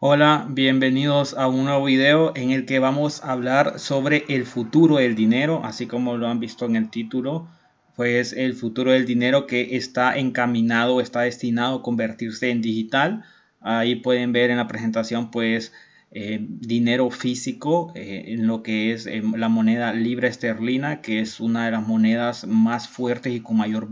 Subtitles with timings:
[0.00, 4.96] Hola, bienvenidos a un nuevo video en el que vamos a hablar sobre el futuro
[4.96, 7.48] del dinero, así como lo han visto en el título,
[7.94, 13.24] pues el futuro del dinero que está encaminado, está destinado a convertirse en digital.
[13.60, 15.72] Ahí pueden ver en la presentación pues
[16.10, 21.38] eh, dinero físico eh, en lo que es eh, la moneda libra esterlina, que es
[21.38, 23.88] una de las monedas más fuertes y con mayor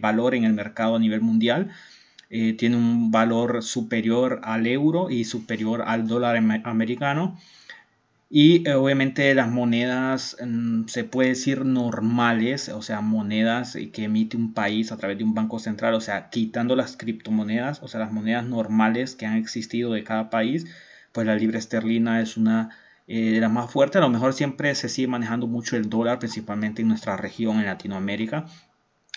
[0.00, 1.72] valor en el mercado a nivel mundial.
[2.30, 7.36] Eh, tiene un valor superior al euro y superior al dólar americano.
[8.28, 14.36] Y eh, obviamente las monedas mm, se puede decir normales, o sea, monedas que emite
[14.36, 18.00] un país a través de un banco central, o sea, quitando las criptomonedas, o sea,
[18.00, 20.66] las monedas normales que han existido de cada país,
[21.12, 22.70] pues la libra esterlina es una
[23.06, 23.96] eh, de las más fuertes.
[23.98, 27.66] A lo mejor siempre se sigue manejando mucho el dólar, principalmente en nuestra región, en
[27.66, 28.46] Latinoamérica.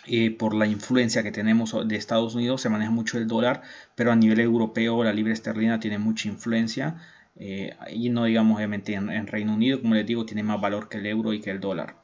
[0.07, 3.61] Eh, por la influencia que tenemos de Estados Unidos, se maneja mucho el dólar,
[3.95, 6.97] pero a nivel europeo la libra esterlina tiene mucha influencia.
[7.35, 10.97] Eh, y no digamos obviamente en, Reino Unido, como les digo, tiene más valor que
[10.97, 11.97] el euro y que el dólar.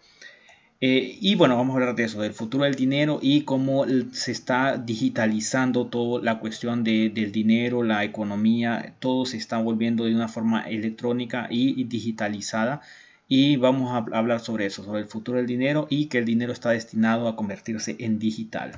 [0.81, 4.31] Eh, y bueno, vamos a hablar de eso, del futuro del dinero y cómo se
[4.31, 10.27] está digitalizando toda la cuestión del dinero, la economía, todo se está volviendo de una
[10.27, 12.81] forma electrónica y digitalizada
[13.27, 16.51] y vamos a hablar sobre eso, sobre el futuro del dinero y que el dinero
[16.53, 18.73] está destinado a convertirse en digital.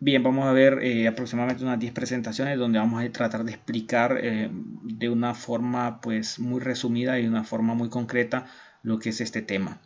[0.00, 4.18] Bien, vamos a ver eh, aproximadamente unas 10 presentaciones donde vamos a tratar de explicar
[4.20, 8.46] eh, de una forma pues muy resumida y de una forma muy concreta
[8.82, 9.80] lo que es este tema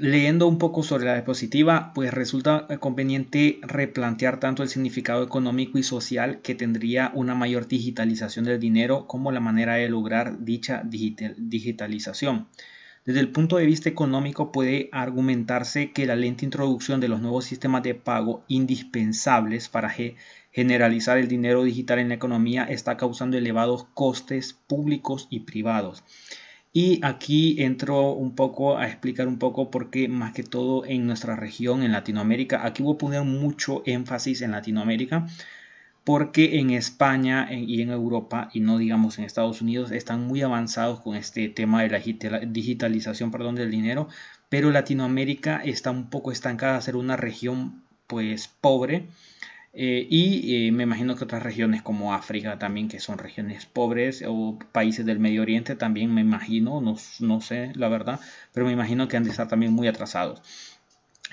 [0.00, 5.82] leyendo un poco sobre la diapositiva, pues resulta conveniente replantear tanto el significado económico y
[5.82, 12.48] social que tendría una mayor digitalización del dinero como la manera de lograr dicha digitalización.
[13.04, 17.46] Desde el punto de vista económico puede argumentarse que la lenta introducción de los nuevos
[17.46, 19.94] sistemas de pago indispensables para
[20.52, 26.04] generalizar el dinero digital en la economía está causando elevados costes públicos y privados.
[26.72, 31.06] Y aquí entro un poco a explicar un poco por qué más que todo en
[31.06, 35.26] nuestra región, en Latinoamérica, aquí voy a poner mucho énfasis en Latinoamérica,
[36.04, 41.00] porque en España y en Europa, y no digamos en Estados Unidos, están muy avanzados
[41.00, 41.98] con este tema de la
[42.46, 44.08] digitalización perdón, del dinero,
[44.48, 49.08] pero Latinoamérica está un poco estancada a ser una región pues pobre
[49.72, 54.24] eh, y eh, me imagino que otras regiones como África también, que son regiones pobres,
[54.26, 58.20] o países del Medio Oriente también me imagino, no, no sé la verdad,
[58.52, 60.42] pero me imagino que han de estar también muy atrasados.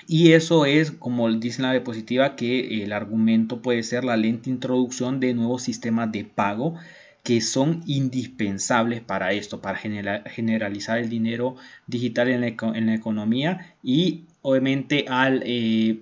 [0.06, 5.18] Y eso es, como dice la diapositiva, que el argumento puede ser la lenta introducción
[5.20, 6.76] de nuevos sistemas de pago
[7.24, 11.56] que son indispensables para esto, para generalizar el dinero
[11.88, 12.40] digital en
[12.86, 15.98] la, economía y obviamente al eh,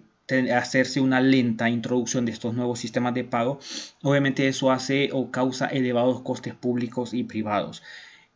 [0.53, 3.59] hacerse una lenta introducción de estos nuevos sistemas de pago,
[4.03, 7.83] obviamente eso hace o causa elevados costes públicos y privados.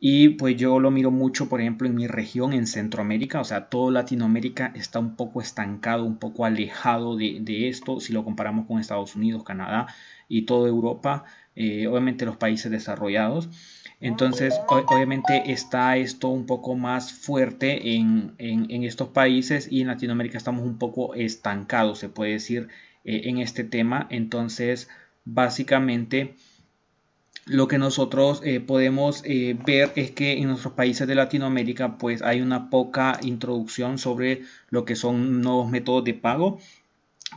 [0.01, 3.69] Y pues yo lo miro mucho, por ejemplo, en mi región, en Centroamérica, o sea,
[3.69, 8.67] todo Latinoamérica está un poco estancado, un poco alejado de, de esto, si lo comparamos
[8.67, 9.89] con Estados Unidos, Canadá
[10.29, 11.25] y toda Europa,
[11.61, 13.49] eh, obviamente los países desarrollados.
[14.01, 18.37] Entonces, obviamente está esto un poco más fuerte en,
[18.85, 22.69] estos países y en Latinoamérica estamos un poco estancados, se puede decir,
[23.05, 24.07] eh, en este tema.
[24.09, 24.89] Entonces,
[25.25, 26.37] básicamente,
[27.45, 32.41] lo que nosotros eh, podemos ver es que en nuestros países de Latinoamérica, pues hay
[32.41, 36.61] una poca introducción sobre lo que son nuevos métodos de pago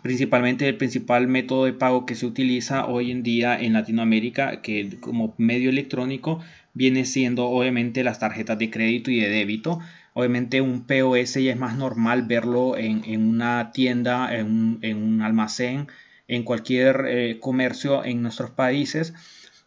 [0.01, 4.97] principalmente el principal método de pago que se utiliza hoy en día en Latinoamérica, que
[4.99, 6.41] como medio electrónico
[6.73, 9.79] viene siendo obviamente las tarjetas de crédito y de débito.
[10.13, 14.47] Obviamente un POS ya es más normal verlo en, una tienda, en
[14.81, 15.87] un, almacén,
[16.27, 19.13] en cualquier eh, comercio en nuestros países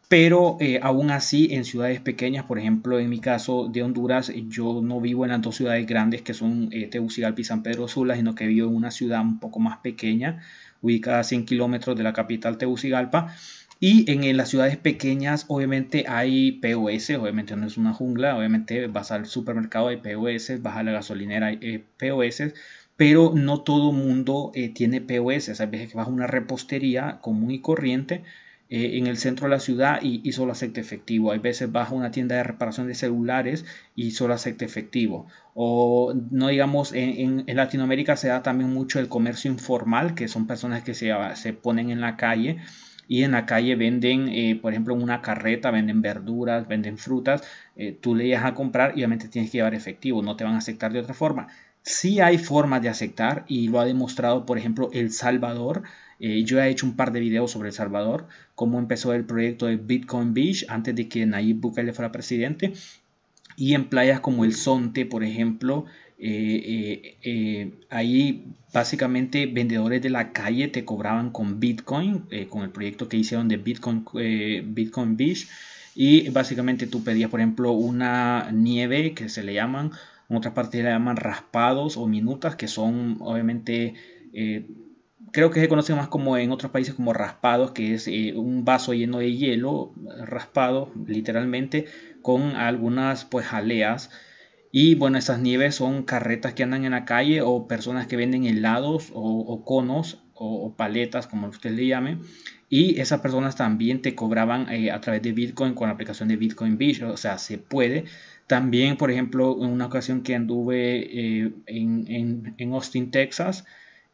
[0.09, 4.81] pero eh, aún así en ciudades pequeñas, por ejemplo en mi caso de Honduras, yo
[4.83, 8.17] no vivo en las dos ciudades grandes que son eh, Tegucigalpa y San Pedro Sula,
[8.17, 10.43] sino que vivo en una ciudad un poco más pequeña,
[10.83, 13.35] ubicada a 100 kilómetros de la capital Tegucigalpa.
[13.81, 19.11] Y en, las ciudades pequeñas obviamente hay POS, obviamente no es una jungla, obviamente vas
[19.11, 22.55] al supermercado hay POS, vas a la gasolinera hay eh, POS,
[22.97, 27.51] pero no todo mundo eh, tiene POS, a veces que vas a una repostería común
[27.51, 28.23] y corriente
[28.71, 31.33] eh, en el centro de la ciudad y, solo acepta efectivo.
[31.33, 33.65] Hay veces vas a una tienda de reparación de celulares
[33.95, 35.27] y solo acepta efectivo.
[35.55, 40.83] O no digamos, en, Latinoamérica se da también mucho el comercio informal, que son personas
[40.83, 42.59] que se, se ponen en la calle
[43.09, 47.43] y en la calle venden, eh, por ejemplo, en una carreta, venden verduras, venden frutas,
[47.77, 50.55] eh, tú le llegas a comprar y obviamente tienes que llevar efectivo, no te van
[50.55, 51.49] a aceptar de otra forma.
[51.83, 55.83] Sí hay formas de aceptar y lo ha demostrado, por ejemplo, El Salvador.
[56.21, 59.67] Eh, yo he hecho un par de videos sobre El Salvador, cómo empezó el proyecto
[59.67, 62.73] de Bitcoin Beach antes de que Nayib Bukele fuera presidente.
[63.57, 65.85] Y en playas como el Sonte, por ejemplo,
[66.19, 73.09] eh, eh, ahí básicamente vendedores de la calle te cobraban con Bitcoin, con el proyecto
[73.09, 74.05] que hicieron de Bitcoin,
[74.75, 75.49] Bitcoin Beach.
[75.95, 79.93] Y básicamente tú pedías, por ejemplo, una nieve que se le llaman,
[80.29, 83.95] en otras partes le llaman raspados o minutas, que son obviamente
[85.35, 88.65] creo que se conoce más como en otros países como raspados, que es eh, un
[88.65, 91.87] vaso lleno de hielo, raspado literalmente,
[92.23, 94.11] con algunas pues jaleas.
[94.71, 98.45] Y bueno, esas nieves son carretas que andan en la calle o personas que venden
[98.45, 102.19] helados o, conos o, paletas, como usted le llame.
[102.69, 106.37] Y esas personas también te cobraban eh, a través de Bitcoin con la aplicación de
[106.37, 108.05] Bitcoin Beach, o sea, se puede.
[108.47, 113.65] También, por ejemplo, en una ocasión que anduve eh, en, en Austin, Texas,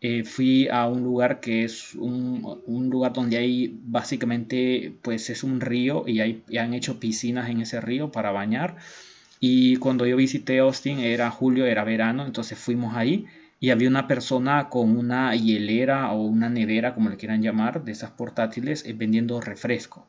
[0.00, 2.42] eh, fui a un lugar que es un,
[2.90, 7.80] lugar donde hay básicamente pues es un río y, hay, han hecho piscinas en ese
[7.80, 8.76] río para bañar
[9.40, 13.26] y cuando yo visité Austin era julio, era verano, entonces fuimos ahí
[13.58, 17.92] y había una persona con una hielera o una nevera, como le quieran llamar, de
[17.92, 20.06] esas portátiles, eh, vendiendo refresco.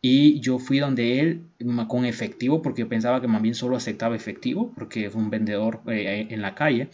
[0.00, 1.42] Y yo fui donde él
[1.88, 6.28] con efectivo, porque yo pensaba que más solo aceptaba efectivo, porque es un vendedor eh,
[6.30, 6.88] en la calle.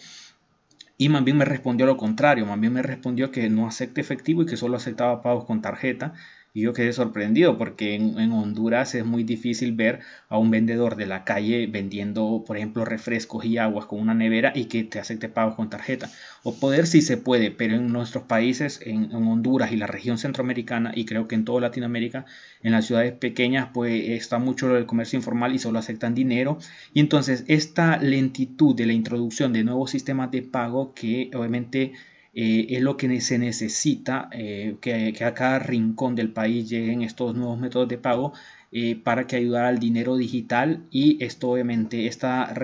[1.01, 4.43] Y más bien me respondió lo contrario, más bien me respondió que no acepte efectivo
[4.43, 6.13] y que solo aceptaba pagos con tarjeta.
[6.53, 11.07] Y yo quedé sorprendido porque en, Honduras es muy difícil ver a un vendedor de
[11.07, 15.29] la calle vendiendo, por ejemplo, refrescos y aguas con una nevera y que te acepte
[15.29, 16.11] pagos con tarjeta.
[16.43, 20.93] O poder sí se puede, pero en nuestros países, en, Honduras y la región centroamericana,
[20.95, 22.27] y creo que en toda Latinoamérica,
[22.63, 26.59] en las ciudades pequeñas, pues está mucho el comercio informal y solo aceptan dinero.
[26.93, 31.93] Y entonces esta lentitud de la introducción de nuevos sistemas de pago que obviamente
[32.33, 37.35] eh, es lo que se necesita eh, que, a cada rincón del país lleguen estos
[37.35, 38.33] nuevos métodos de pago
[38.73, 42.55] eh, para que ayudar al dinero digital y esto obviamente esta,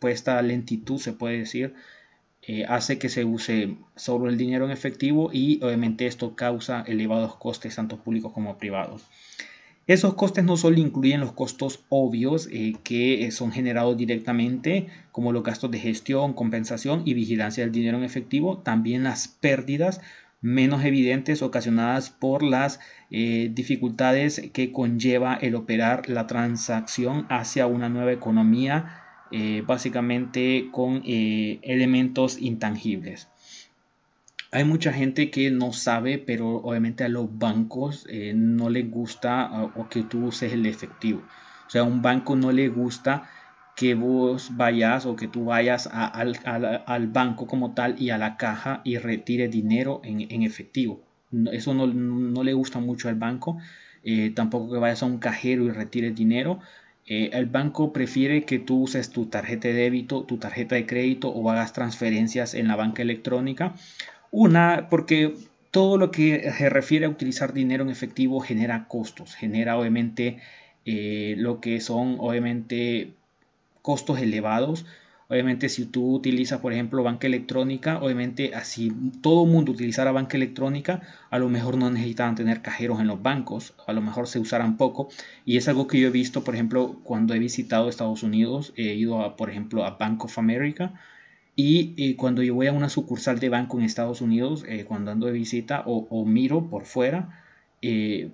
[0.00, 1.74] pues esta lentitud se puede decir
[2.68, 7.76] hace que se use solo el dinero en efectivo y obviamente esto causa elevados costes
[7.76, 9.04] tanto públicos como privados.
[9.88, 15.42] Esos costes no solo incluyen los costos obvios eh, que son generados directamente, como los
[15.42, 20.00] gastos de gestión, compensación y vigilancia del dinero en efectivo, también las pérdidas
[20.40, 22.78] menos evidentes ocasionadas por las
[23.10, 29.02] eh, dificultades que conlleva el operar la transacción hacia una nueva economía,
[29.32, 33.31] eh, básicamente con elementos intangibles.
[34.54, 39.50] Hay mucha gente que no sabe, pero obviamente a los bancos eh, no les gusta
[39.74, 41.22] o que tú uses el efectivo.
[41.66, 43.30] O sea, a un banco no le gusta
[43.74, 48.82] que vos vayas o que tú vayas al, banco como tal y a la caja
[48.84, 51.02] y retire dinero en, efectivo.
[51.50, 53.56] Eso no, le gusta mucho al banco.
[54.04, 56.60] Eh, tampoco que vayas a un cajero y retire dinero.
[57.06, 61.30] Eh, el banco prefiere que tú uses tu tarjeta de débito, tu tarjeta de crédito
[61.30, 63.74] o hagas transferencias en la banca electrónica
[64.32, 65.36] una, porque
[65.70, 70.38] todo lo que se refiere a utilizar dinero en efectivo genera costos, genera obviamente
[70.84, 73.12] eh, lo que son obviamente
[73.82, 74.84] costos elevados.
[75.28, 78.92] Obviamente si tú utilizas, por ejemplo, banca electrónica, obviamente así
[79.22, 81.00] todo el mundo utilizara banca electrónica,
[81.30, 84.76] a lo mejor no necesitaban tener cajeros en los bancos, a lo mejor se usaran
[84.76, 85.08] poco.
[85.46, 88.94] Y es algo que yo he visto, por ejemplo, cuando he visitado Estados Unidos, he
[88.94, 90.92] ido, por ejemplo, a Bank of America
[91.54, 95.10] y eh, cuando yo voy a una sucursal de banco en Estados Unidos, eh, cuando
[95.10, 97.42] ando de visita o, miro por fuera,
[97.82, 98.30] eh,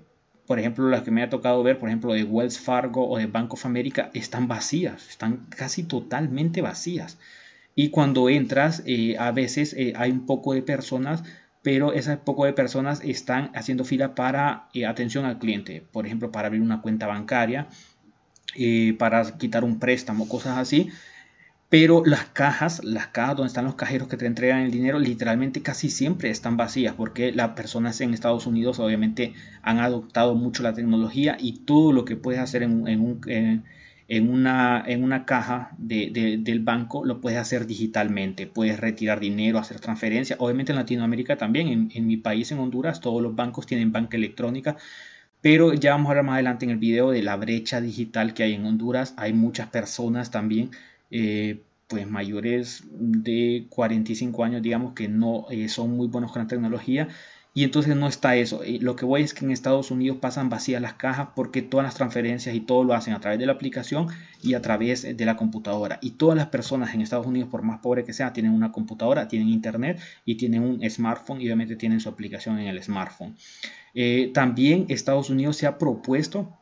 [0.47, 3.27] por ejemplo, las que me ha tocado ver, por ejemplo, de Wells Fargo o de
[3.27, 7.19] Bank of America, están vacías, están casi totalmente vacías.
[7.75, 8.83] Y cuando entras,
[9.19, 11.23] a veces hay un poco de personas,
[11.63, 16.49] pero ese poco de personas están haciendo fila para atención al cliente, por ejemplo, para
[16.49, 17.69] abrir una cuenta bancaria,
[18.99, 20.91] para quitar un préstamo, cosas así
[21.69, 25.61] pero las cajas, las cajas donde están los cajeros que te entregan el dinero, literalmente
[25.61, 30.73] casi siempre están vacías porque las personas en Estados Unidos obviamente han adoptado mucho la
[30.73, 37.05] tecnología y todo lo que puedes hacer en, en, una, en una, caja del banco
[37.05, 38.47] lo puedes hacer digitalmente.
[38.47, 40.39] Puedes retirar dinero, hacer transferencias.
[40.41, 44.77] Obviamente en Latinoamérica también, en mi país, en Honduras, todos los bancos tienen banca electrónica.
[45.43, 48.43] Pero ya vamos a hablar más adelante en el video de la brecha digital que
[48.43, 49.15] hay en Honduras.
[49.19, 50.71] Hay muchas personas también
[51.11, 56.49] eh, pues mayores de 45 años, digamos que no eh, son muy buenos con la
[56.49, 57.09] tecnología
[57.55, 58.61] y entonces no está eso.
[58.81, 61.97] lo que voy es que en Estados Unidos pasan vacías las cajas porque todas las
[61.97, 64.07] transferencias y todo lo hacen a través de la aplicación
[64.43, 65.99] y a través de la computadora.
[66.01, 69.27] Y todas las personas en Estados Unidos, por más pobre que sea, tienen una computadora,
[69.27, 73.35] tienen internet y tienen un smartphone y obviamente tienen su aplicación en el smartphone.
[73.93, 76.57] Eh, también Estados Unidos se ha propuesto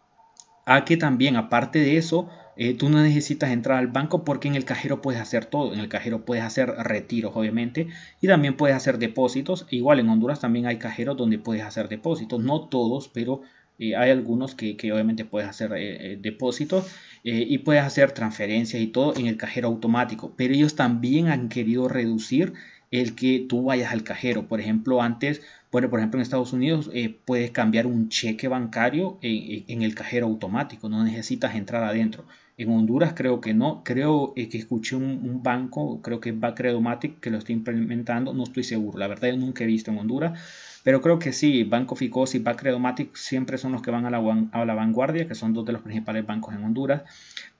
[0.64, 4.54] a que también, aparte de eso, eh, tú no necesitas entrar al banco porque en
[4.54, 5.75] el cajero puedes hacer todo.
[5.75, 7.88] En el cajero puedes hacer retiros, obviamente,
[8.20, 9.66] y también puedes hacer depósitos.
[9.70, 12.42] Igual en Honduras también hay cajeros donde puedes hacer depósitos.
[12.42, 13.42] No todos, pero
[13.78, 16.86] eh, hay algunos que, obviamente puedes hacer eh, depósitos
[17.28, 20.32] y puedes hacer transferencias y todo en el cajero automático.
[20.36, 22.52] Pero ellos también han querido reducir
[22.92, 24.46] el que tú vayas al cajero.
[24.46, 26.88] Por ejemplo, antes, bueno, por ejemplo en Estados Unidos
[27.25, 32.26] puedes cambiar un cheque bancario en, el cajero automático, no necesitas entrar adentro.
[32.58, 33.82] En Honduras creo que no.
[33.84, 38.32] Creo eh, que escuché un, banco, creo que es Bacredomatic, que lo está implementando.
[38.32, 38.98] No estoy seguro.
[38.98, 40.40] La verdad, yo nunca he visto en Honduras.
[40.82, 44.48] Pero creo que sí, Banco Ficos y Bacredomatic siempre son los que van a la,
[44.52, 47.02] a la, vanguardia, que son dos de los principales bancos en Honduras.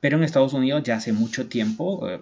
[0.01, 2.21] Pero en Estados Unidos ya hace mucho tiempo, eh,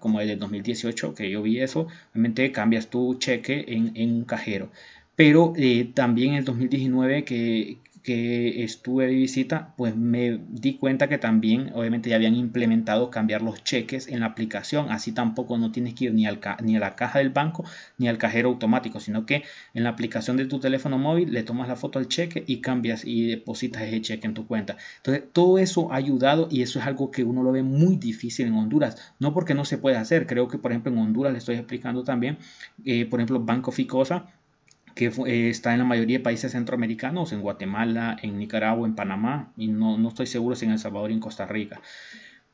[0.00, 4.70] como desde el 2018 que yo vi eso, obviamente cambias tu cheque en, un cajero.
[5.14, 11.08] Pero eh, también en el 2019 que, que estuve de visita, pues me di cuenta
[11.08, 15.72] que también obviamente ya habían implementado cambiar los cheques en la aplicación, así tampoco no
[15.72, 17.64] tienes que ir ni, al ni a la caja del banco
[17.96, 19.42] ni al cajero automático, sino que
[19.72, 23.06] en la aplicación de tu teléfono móvil le tomas la foto al cheque y cambias
[23.06, 24.76] y depositas ese cheque en tu cuenta.
[24.98, 28.48] Entonces todo eso ha ayudado y eso es algo que uno lo ve muy difícil
[28.48, 31.38] en Honduras, no porque no se puede hacer, creo que por ejemplo en Honduras le
[31.38, 32.36] estoy explicando también,
[32.84, 34.26] eh, por ejemplo Banco Ficosa,
[34.94, 39.52] que eh, está en la mayoría de países centroamericanos, en Guatemala, en Nicaragua, en Panamá,
[39.56, 41.80] y no, no, estoy seguro si en El Salvador y en Costa Rica.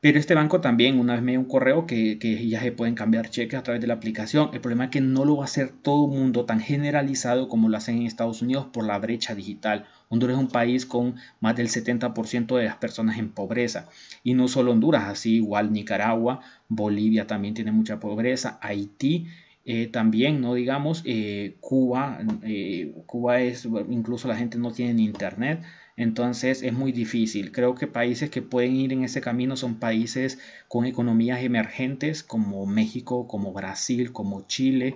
[0.01, 2.95] Pero este banco también, una vez me dio un correo que, que, ya se pueden
[2.95, 4.49] cambiar cheques a través de la aplicación.
[4.51, 7.69] El problema es que no lo va a hacer todo el mundo tan generalizado como
[7.69, 9.85] lo hacen en Estados Unidos por la brecha digital.
[10.09, 13.89] Honduras es un país con más del 70% de las personas en pobreza.
[14.23, 19.27] Y no solo Honduras, así igual Nicaragua, Bolivia también tiene mucha pobreza, Haití
[19.63, 20.55] eh, también, ¿no?
[20.55, 25.61] Digamos, eh, Cuba, eh, Cuba es, incluso la gente no tiene internet,
[25.97, 27.51] entonces es muy difícil.
[27.51, 32.65] Creo que países que pueden ir en ese camino son países con economías emergentes como
[32.65, 34.95] México, como Brasil, como Chile,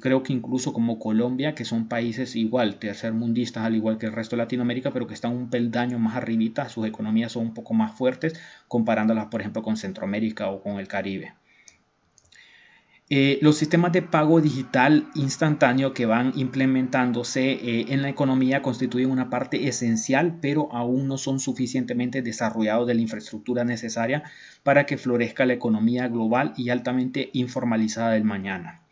[0.00, 4.36] creo que incluso como Colombia, que son países igual, tercermundistas, al igual que el resto
[4.36, 7.92] de Latinoamérica, pero que están un peldaño más arribita, sus economías son un poco más
[7.96, 8.38] fuertes,
[8.68, 11.34] comparándolas, por ejemplo, con Centroamérica o con el Caribe.
[13.12, 19.10] Eh, los sistemas de pago digital instantáneo que van implementándose eh, en la economía constituyen
[19.10, 24.22] una parte esencial, pero aún no son suficientemente desarrollados de la infraestructura necesaria
[24.62, 28.82] para que florezca la economía global y altamente informalizada del mañana.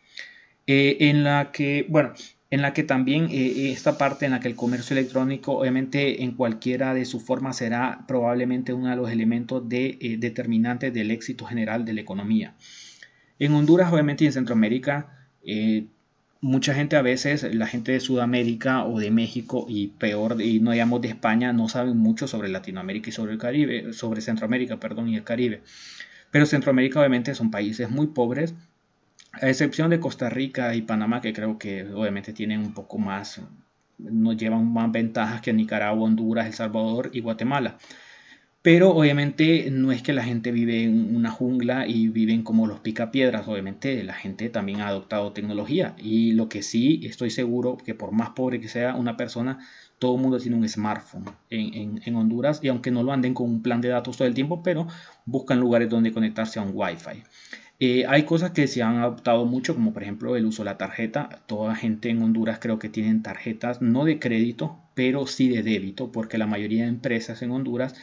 [0.67, 2.11] Eh, en la que, bueno,
[2.51, 6.93] en la que también esta parte en la que el comercio electrónico, obviamente en cualquiera
[6.93, 11.93] de sus formas, será probablemente uno de los elementos de, determinantes del éxito general de
[11.93, 12.55] la economía.
[13.39, 15.85] En Honduras, obviamente, y en Centroamérica, eh,
[16.41, 20.71] mucha gente a veces, la gente de Sudamérica o de México y peor, y no
[20.71, 25.09] digamos de España, no saben mucho sobre Latinoamérica y sobre el Caribe, sobre Centroamérica, perdón,
[25.09, 25.61] y el Caribe.
[26.31, 28.53] Pero Centroamérica obviamente son países muy pobres,
[29.33, 33.41] a excepción de Costa Rica y Panamá, que creo que obviamente tienen un poco más,
[33.97, 37.77] nos llevan más ventajas que Nicaragua, Honduras, El Salvador y Guatemala.
[38.61, 42.81] Pero obviamente no es que la gente vive en una jungla y viven como los
[42.81, 47.95] picapiedras, obviamente la gente también ha adoptado tecnología y lo que sí estoy seguro que
[47.95, 49.59] por más pobre que sea una persona,
[49.97, 53.61] todo el mundo tiene un smartphone en, Honduras y aunque no lo anden con un
[53.61, 54.87] plan de datos todo el tiempo, pero
[55.25, 57.23] buscan lugares donde conectarse a un wifi.
[57.81, 60.77] Eh, hay cosas que se han adoptado mucho, como por ejemplo el uso de la
[60.77, 61.29] tarjeta.
[61.47, 66.11] Toda gente en Honduras creo que tienen tarjetas no de crédito, pero sí de débito,
[66.11, 67.95] porque la mayoría de empresas en Honduras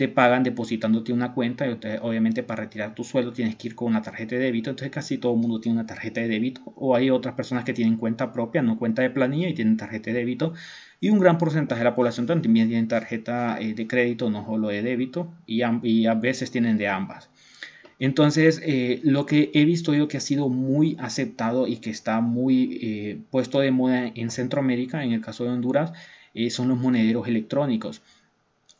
[0.00, 3.88] te pagan depositándote una cuenta y obviamente para retirar tu sueldo tienes que ir con
[3.88, 6.96] una tarjeta de débito, entonces casi todo el mundo tiene una tarjeta de débito o
[6.96, 10.16] hay otras personas que tienen cuenta propia, no cuenta de planilla y tienen tarjeta de
[10.16, 10.54] débito
[11.00, 14.68] y un gran porcentaje de la población también tiene tarjeta eh, de crédito, no solo
[14.68, 17.28] de débito y, a veces tienen de ambas.
[17.98, 22.22] Entonces, eh, lo que he visto yo que ha sido muy aceptado y que está
[22.22, 25.92] muy eh, puesto de moda en Centroamérica, en el caso de Honduras,
[26.48, 28.00] son los monederos electrónicos.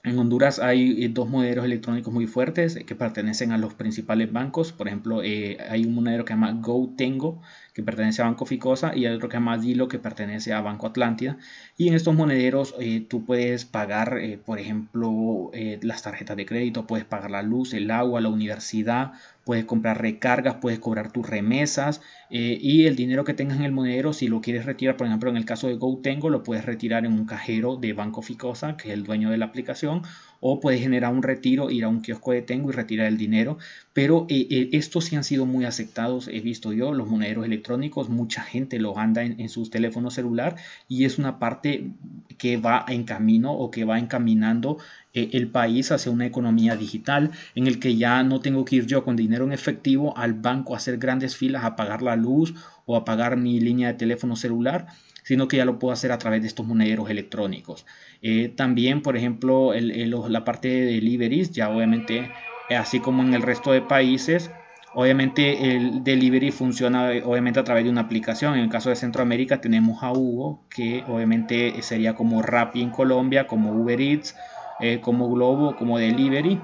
[0.03, 4.73] En Honduras hay eh, dos modelos electrónicos muy fuertes que pertenecen a los principales bancos.
[4.73, 7.43] Por ejemplo, eh, hay un monedero que se llama GoTengo,
[7.75, 10.63] que pertenece a Banco Ficosa, y hay otro que se llama Dilo, que pertenece a
[10.63, 11.37] Banco Atlántida.
[11.77, 15.51] Y en estos monederos eh, tú puedes pagar, eh, por ejemplo,
[15.83, 19.13] las tarjetas de crédito, puedes pagar la luz, el agua, la universidad,
[19.51, 24.13] puedes comprar recargas, puedes cobrar tus remesas y el dinero que tengas en el monedero,
[24.13, 27.15] si lo quieres retirar, por ejemplo, en el caso de GoTengo, lo puedes retirar en
[27.15, 30.03] un cajero de Banco Ficosa, que es el dueño de la aplicación,
[30.41, 33.59] o puedes generar un retiro, ir a un kiosco de Tengo y retirar el dinero.
[33.93, 38.09] Pero eh, eh, estos sí han sido muy aceptados, he visto yo, los monederos electrónicos,
[38.09, 40.57] mucha gente lo anda en, sus teléfonos celular
[40.89, 41.91] y es una parte
[42.39, 44.79] que va en camino o que va encaminando
[45.13, 48.87] eh, el país hacia una economía digital en el que ya no tengo que ir
[48.87, 52.55] yo con dinero en efectivo al banco a hacer grandes filas a pagar la luz
[52.87, 54.87] o a pagar mi línea de teléfono celular
[55.31, 57.87] sino que ya lo puedo hacer a través de estos monederos electrónicos.
[58.21, 62.33] Eh, también, por ejemplo, la parte de deliveries, ya obviamente,
[62.69, 64.51] eh, así como en el resto de países,
[64.93, 68.55] Obviamente el delivery funciona obviamente a través de una aplicación.
[68.55, 73.47] En el caso de Centroamérica tenemos a Hugo, que obviamente sería como Rappi en Colombia,
[73.47, 74.35] como Uber Eats,
[74.81, 76.61] eh, como Globo, como Delivery.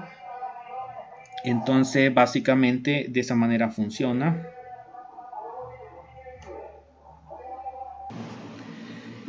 [1.45, 4.56] Entonces básicamente de esa manera funciona.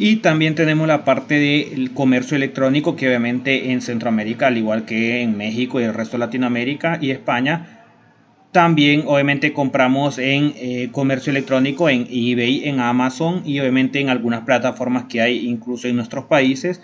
[0.01, 5.23] Y también tenemos la parte del comercio electrónico que obviamente en Centroamérica, al igual que
[5.23, 7.85] en México y el resto de Latinoamérica y España,
[8.53, 14.43] también obviamente compramos en eh, comercio electrónico en eBay, en Amazon y obviamente en algunas
[14.43, 16.81] plataformas que hay incluso en nuestros países.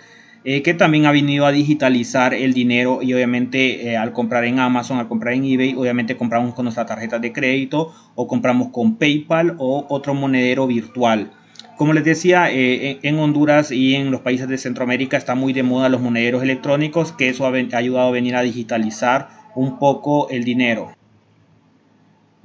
[0.47, 4.59] Eh, que también ha venido a digitalizar el dinero y obviamente eh, al comprar en
[4.59, 8.97] Amazon, al comprar en eBay, obviamente compramos con nuestra tarjeta de crédito o compramos con
[8.97, 11.31] PayPal o otro monedero virtual.
[11.77, 15.63] Como les decía, eh, en Honduras y en los países de Centroamérica está muy de
[15.63, 20.45] moda los monederos electrónicos, que eso ha, ayudado a venir a digitalizar un poco el
[20.45, 20.93] dinero.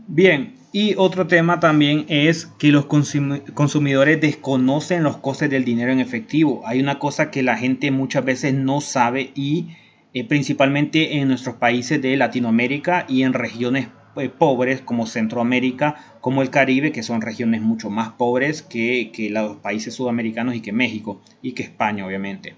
[0.09, 6.01] Bien, y otro tema también es que los consumidores desconocen los costes del dinero en
[6.01, 6.63] efectivo.
[6.65, 9.69] Hay una cosa que la gente muchas veces no sabe y
[10.13, 13.87] eh, principalmente en nuestros países de Latinoamérica y en regiones
[14.39, 19.95] pobres como Centroamérica, como el Caribe, que son regiones mucho más pobres que, los países
[19.95, 22.55] sudamericanos y que México y que España, obviamente.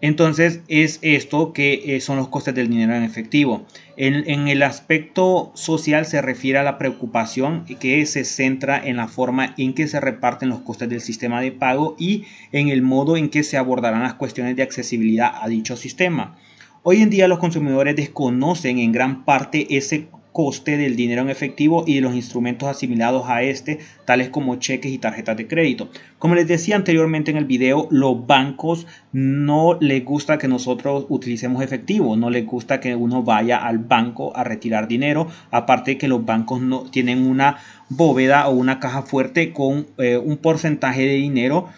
[0.00, 3.66] Entonces es esto que eh, son los costes del dinero en efectivo.
[3.96, 9.08] En, en, el aspecto social se refiere a la preocupación que se centra en la
[9.08, 13.16] forma en que se reparten los costes del sistema de pago y en el modo
[13.16, 16.38] en que se abordarán las cuestiones de accesibilidad a dicho sistema.
[16.84, 21.84] Hoy en día los consumidores desconocen en gran parte ese coste del dinero en efectivo
[21.86, 25.88] y de los instrumentos asimilados a este, tales como cheques y tarjetas de crédito.
[26.18, 31.62] Como les decía anteriormente en el video, los bancos no les gusta que nosotros utilicemos
[31.62, 36.24] efectivo, no les gusta que uno vaya al banco a retirar dinero, aparte que los
[36.24, 41.68] bancos no tienen una bóveda o una caja fuerte con eh, un porcentaje de dinero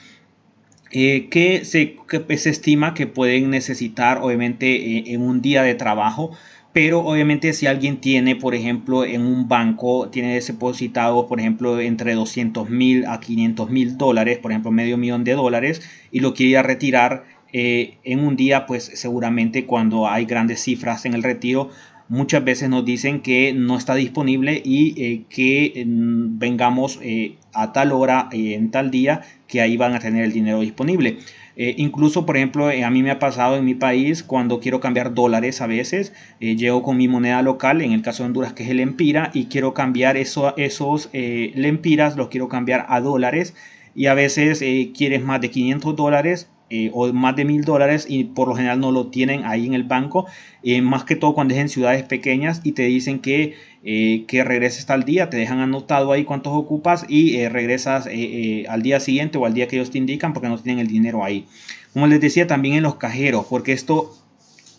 [0.92, 1.96] eh, que, se,
[2.36, 6.32] se, estima que pueden necesitar obviamente eh, en un día de trabajo
[6.72, 12.14] pero obviamente si alguien tiene, por ejemplo, en un banco, tiene depositado, por ejemplo, entre
[12.14, 16.62] 200 mil a 500 mil dólares, por ejemplo, medio millón de dólares, y lo quiere
[16.62, 21.70] retirar eh, en un día, pues seguramente cuando hay grandes cifras en el retiro,
[22.10, 27.72] muchas veces nos dicen que no está disponible y eh, que mm, vengamos eh, a
[27.72, 31.16] tal hora en tal día que ahí van a tener el dinero disponible.
[31.62, 34.80] Eh, incluso, por ejemplo, eh, a mí me ha pasado en mi país cuando quiero
[34.80, 38.54] cambiar dólares a veces, eh, llego con mi moneda local, en el caso de Honduras
[38.54, 43.54] que es el empira, y quiero cambiar eso, esos lempiras, los quiero cambiar a dólares
[43.94, 44.64] y a veces
[44.96, 46.48] quieres más de 500 dólares
[46.92, 49.84] o más de mil dólares y por lo general no lo tienen ahí en el
[49.84, 50.26] banco,
[50.82, 54.84] más que todo cuando es en ciudades pequeñas y te dicen que eh, que regreses
[54.84, 59.38] tal día, te dejan anotado ahí cuántos ocupas y eh, regresas eh, al día siguiente
[59.38, 61.46] o al día que ellos te indican porque no tienen el dinero ahí.
[61.94, 64.14] Como les decía también en los cajeros, porque esto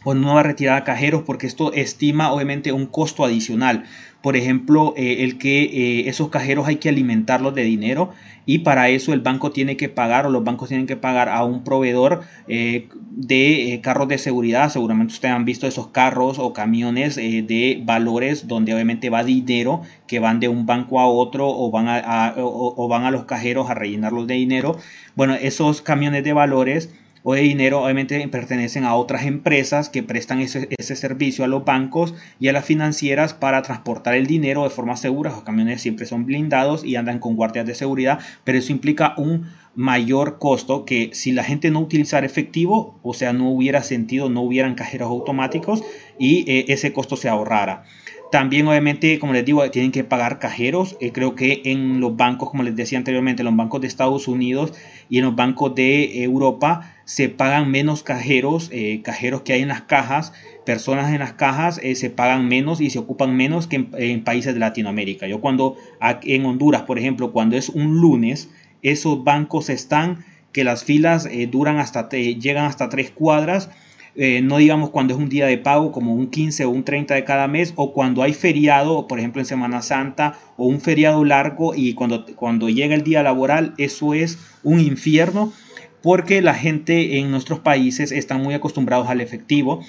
[0.03, 3.85] pues no va a retirar cajeros porque esto estima obviamente un costo adicional.
[4.21, 8.11] Por ejemplo, el que esos cajeros hay que alimentarlos de dinero
[8.45, 11.43] y para eso el banco tiene que pagar o los bancos tienen que pagar a
[11.43, 14.69] un proveedor eh, de eh, carros de seguridad.
[14.69, 19.81] Seguramente ustedes han visto esos carros o camiones eh, de valores donde obviamente va dinero
[20.07, 23.69] que van de un banco a otro o van a, o van a los cajeros
[23.69, 24.77] a rellenarlos de dinero.
[25.15, 26.89] Bueno, esos camiones de valores
[27.23, 32.13] o de dinero obviamente pertenecen a otras empresas que prestan ese, servicio a los bancos
[32.39, 35.31] y a las financieras para transportar el dinero de forma segura.
[35.31, 39.47] Los camiones siempre son blindados y andan con guardias de seguridad, pero eso implica un
[39.75, 44.41] mayor costo que si la gente no utilizara efectivo, o sea, no hubiera sentido, no
[44.41, 45.83] hubieran cajeros automáticos
[46.19, 47.83] y eh, ese costo se ahorrara.
[48.31, 50.95] También, obviamente, como les digo, tienen que pagar cajeros.
[51.01, 54.29] Eh, creo que en los bancos, como les decía anteriormente, en los bancos de Estados
[54.29, 54.73] Unidos
[55.09, 59.67] y en los bancos de Europa se pagan menos cajeros, eh, cajeros que hay en
[59.67, 60.31] las cajas,
[60.65, 64.53] personas en las cajas eh, se pagan menos y se ocupan menos que en, países
[64.53, 65.27] de Latinoamérica.
[65.27, 68.49] Yo cuando en Honduras, por ejemplo, cuando es un lunes,
[68.81, 73.69] esos bancos están que las filas duran hasta, llegan hasta tres cuadras
[74.13, 77.15] eh, no digamos cuando es un día de pago como un 15 o un 30
[77.15, 81.23] de cada mes o cuando hay feriado, por ejemplo en Semana Santa o un feriado
[81.23, 85.53] largo y cuando, cuando llega el día laboral, eso es un infierno
[86.01, 89.81] porque la gente en nuestros países están muy acostumbrados al efectivo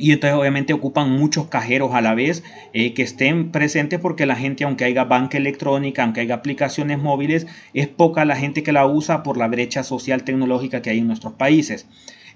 [0.00, 4.34] y entonces obviamente ocupan muchos cajeros a la vez eh, que estén presentes porque la
[4.34, 8.86] gente, aunque haya banca electrónica, aunque haya aplicaciones móviles, es poca la gente que la
[8.86, 11.86] usa por la brecha social tecnológica que hay en nuestros países.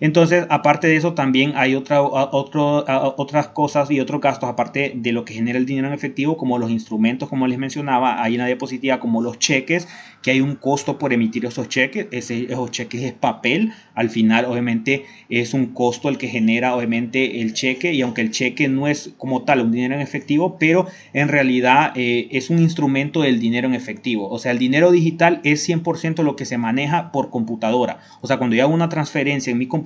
[0.00, 2.85] Entonces, aparte de eso, también hay otra, otro,
[3.16, 6.59] otras cosas y otros gastos, aparte de lo que genera el dinero en efectivo, como
[6.59, 9.88] los instrumentos, como les mencionaba, hay una diapositiva como los cheques,
[10.24, 12.07] que hay un costo por emitir esos cheques.
[12.11, 13.72] esos cheques es papel.
[13.94, 17.92] Al final, obviamente, es un costo el que genera, obviamente, el cheque.
[17.92, 21.92] Y aunque el cheque no es como tal un dinero en efectivo, pero en realidad
[21.94, 24.30] eh, es un instrumento del dinero en efectivo.
[24.30, 28.00] O sea, el dinero digital es 100% lo que se maneja por computadora.
[28.22, 29.84] O sea, cuando yo hago una transferencia en mi computadora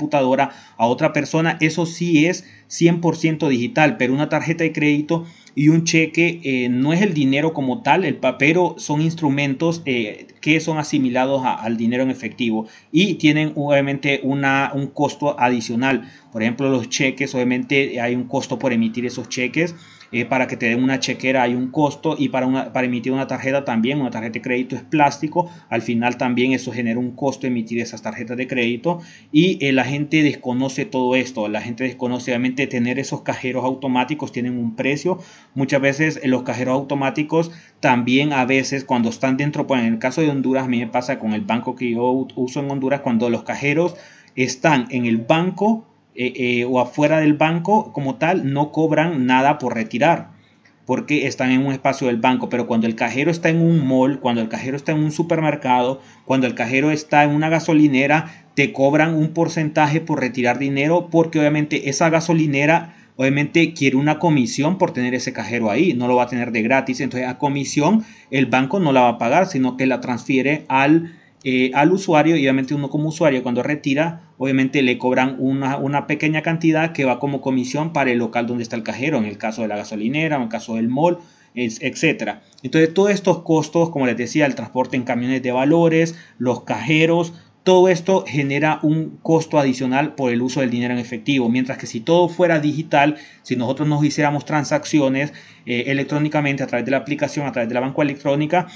[0.76, 3.96] a otra persona, eso sí es 100% digital.
[3.96, 8.04] Pero una tarjeta de crédito y un cheque eh, no es el dinero como tal,
[8.04, 14.20] el papero son instrumentos eh, que son asimilados al dinero en efectivo y tienen obviamente
[14.22, 16.08] una, un costo adicional.
[16.32, 19.74] Por ejemplo, los cheques, obviamente hay un costo por emitir esos cheques.
[20.10, 23.26] Eh, para que te den una chequera hay un costo y para, para emitir una
[23.26, 27.46] tarjeta también, una tarjeta de crédito es plástico, al final también eso genera un costo
[27.46, 29.00] emitir esas tarjetas de crédito
[29.32, 34.32] y eh, la gente desconoce todo esto, la gente desconoce obviamente tener esos cajeros automáticos
[34.32, 35.18] tienen un precio,
[35.54, 39.98] muchas veces eh, los cajeros automáticos también a veces cuando están dentro, pues en el
[39.98, 43.02] caso de Honduras a mí me pasa con el banco que yo uso en Honduras,
[43.02, 43.94] cuando los cajeros
[44.36, 45.88] están en el banco
[46.20, 50.37] eh, eh, o afuera del banco como tal no cobran nada por retirar
[50.85, 54.18] porque están en un espacio del banco, pero cuando el cajero está en un mall,
[54.20, 58.72] cuando el cajero está en un supermercado, cuando el cajero está en una gasolinera, te
[58.72, 64.92] cobran un porcentaje por retirar dinero porque obviamente esa gasolinera obviamente quiere una comisión por
[64.92, 68.46] tener ese cajero ahí, no lo va a tener de gratis, entonces a comisión el
[68.46, 72.40] banco no la va a pagar, sino que la transfiere al eh, al usuario y
[72.40, 77.40] obviamente uno como usuario cuando retira obviamente le cobran una, pequeña cantidad que va como
[77.40, 80.42] comisión para el local donde está el cajero en el caso de la gasolinera en
[80.42, 81.18] el caso del mall
[81.55, 82.42] etcétera.
[82.62, 87.33] Entonces todos estos costos como les decía el transporte en camiones de valores los cajeros
[87.68, 91.87] todo esto genera un costo adicional por el uso del dinero en efectivo, mientras que
[91.87, 95.35] si todo fuera digital, si nosotros nos hiciéramos transacciones
[95.66, 98.68] eh, electrónicamente a través de la aplicación, a través de la banca electrónica,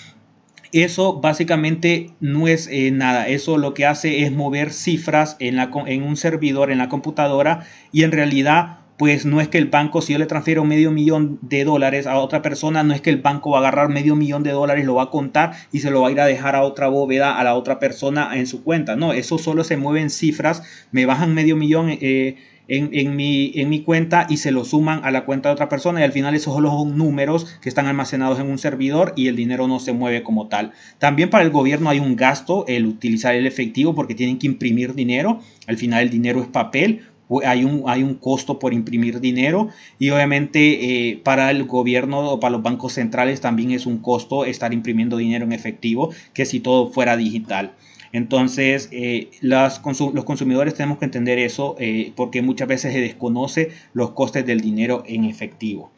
[0.72, 3.28] eso básicamente no es eh, nada.
[3.28, 7.66] Eso lo que hace es mover cifras en, la, en un servidor, en la computadora,
[7.92, 11.38] y en realidad pues no es que el banco, si yo le transfiero medio millón
[11.42, 14.44] de dólares a otra persona, no es que el banco va a agarrar medio millón
[14.44, 16.62] de dólares, lo va a contar y se lo va a ir a dejar a
[16.62, 18.94] otra bóveda, a la otra persona en su cuenta.
[18.94, 22.36] No, eso solo se mueve en cifras, me bajan medio millón eh,
[22.72, 26.00] en, mi, en mi cuenta y se lo suman a la cuenta de otra persona
[26.00, 29.68] y al final esos son números que están almacenados en un servidor y el dinero
[29.68, 30.72] no se mueve como tal.
[30.98, 34.94] También para el gobierno hay un gasto el utilizar el efectivo porque tienen que imprimir
[34.94, 35.40] dinero.
[35.66, 37.02] Al final el dinero es papel,
[37.44, 42.40] hay un, hay un costo por imprimir dinero y obviamente eh, para el gobierno o
[42.40, 46.60] para los bancos centrales también es un costo estar imprimiendo dinero en efectivo que si
[46.60, 47.72] todo fuera digital.
[48.12, 54.10] Entonces, eh, los consumidores tenemos que entender eso eh, porque muchas veces se desconoce los
[54.10, 55.90] costes del dinero en efectivo.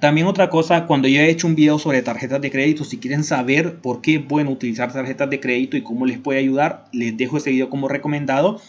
[0.00, 3.22] También otra cosa, cuando yo he hecho un video sobre tarjetas de crédito, si quieren
[3.22, 7.16] saber por qué es bueno utilizar tarjetas de crédito y cómo les puede ayudar, les
[7.16, 8.60] dejo ese video como recomendado.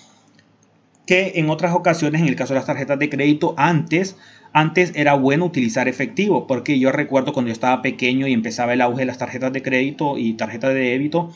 [1.07, 4.15] Que en otras ocasiones, en el caso de las tarjetas de crédito, antes
[4.53, 8.81] antes era bueno utilizar efectivo, porque yo recuerdo cuando yo estaba pequeño y empezaba el
[8.81, 11.31] auge de las tarjetas de crédito y tarjetas de débito,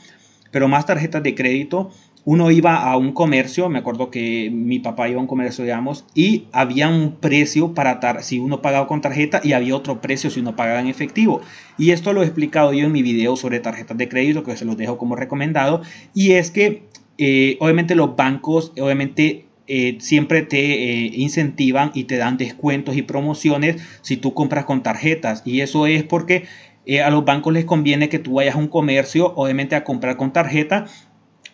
[0.52, 1.92] pero más tarjetas de crédito.
[2.26, 6.04] Uno iba a un comercio, me acuerdo que mi papá iba a un comercio, digamos,
[6.14, 10.42] y había un precio para si uno pagaba con tarjeta y había otro precio si
[10.42, 11.40] uno pagaba en efectivo.
[11.78, 14.66] Y esto lo he explicado yo en mi video sobre tarjetas de crédito, que se
[14.66, 15.82] los dejo como recomendado.
[16.14, 16.84] Y es que,
[17.18, 23.02] eh, obviamente, los bancos, obviamente, eh, siempre te eh, incentivan y te dan descuentos y
[23.02, 25.44] promociones si tú compras con tarjetas.
[25.46, 26.46] Y eso es porque
[26.88, 30.16] eh, a los bancos les conviene que tú vayas a un comercio, obviamente a comprar
[30.16, 30.86] con tarjeta,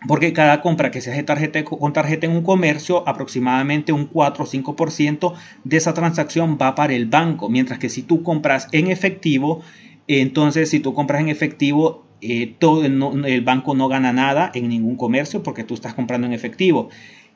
[0.08, 4.44] porque cada compra que se hace tarjeta, con tarjeta en un comercio, aproximadamente un 4
[4.44, 8.92] o 5% de esa transacción va para el banco, mientras que si tú compras en
[8.92, 9.64] efectivo,
[10.08, 14.96] entonces si tú compras en efectivo, eh, todo el, banco no gana nada en ningún
[14.96, 16.90] comercio porque tú estás comprando en efectivo.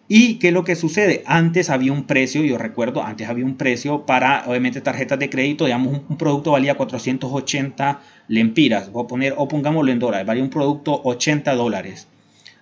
[0.09, 1.23] ¿Y qué es lo que sucede?
[1.25, 5.65] Antes había un precio, yo recuerdo, antes había un precio para, obviamente, tarjetas de crédito,
[5.65, 10.49] digamos, un, producto valía 480 lempiras, voy a poner, o pongámoslo en dólares, valía un
[10.49, 12.07] producto 80 dólares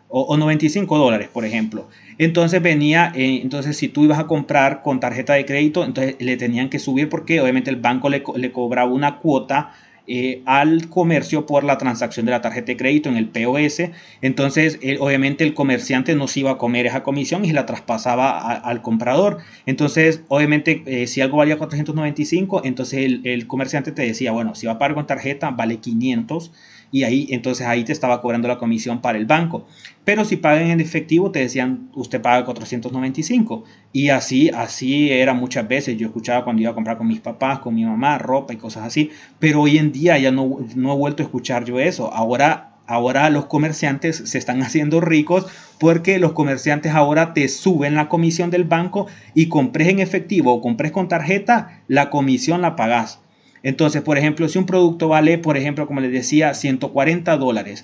[0.07, 1.87] o, 95 dólares, por ejemplo.
[2.17, 6.37] Entonces venía, eh, entonces si tú ibas a comprar con tarjeta de crédito, entonces le
[6.37, 9.73] tenían que subir porque obviamente el banco le, le cobraba una cuota
[10.07, 13.81] eh, al comercio por la transacción de la tarjeta de crédito en el POS.
[14.21, 18.81] Entonces, obviamente el comerciante no se iba a comer esa comisión y la traspasaba al
[18.81, 19.39] comprador.
[19.65, 24.67] Entonces, obviamente, eh, si algo valía 495, entonces el, el, comerciante te decía, bueno, si
[24.67, 26.51] va a pagar con tarjeta, vale 500
[26.95, 29.67] y ahí entonces ahí te estaba cobrando la comisión para el banco.
[30.05, 35.67] Pero si pagan en efectivo te decían usted paga 495 y así así era muchas
[35.67, 35.97] veces.
[35.97, 38.85] Yo escuchaba cuando iba a comprar con mis papás, con mi mamá, ropa y cosas
[38.85, 42.13] así, pero hoy en día ya no, no he vuelto a escuchar yo eso.
[42.13, 45.47] Ahora Ahora los comerciantes se están haciendo ricos
[45.79, 50.61] porque los comerciantes ahora te suben la comisión del banco y compres en efectivo o
[50.61, 53.19] compres con tarjeta, la comisión la pagas.
[53.65, 57.83] Entonces, por ejemplo, si un producto vale, por ejemplo, como les decía, 140 dólares,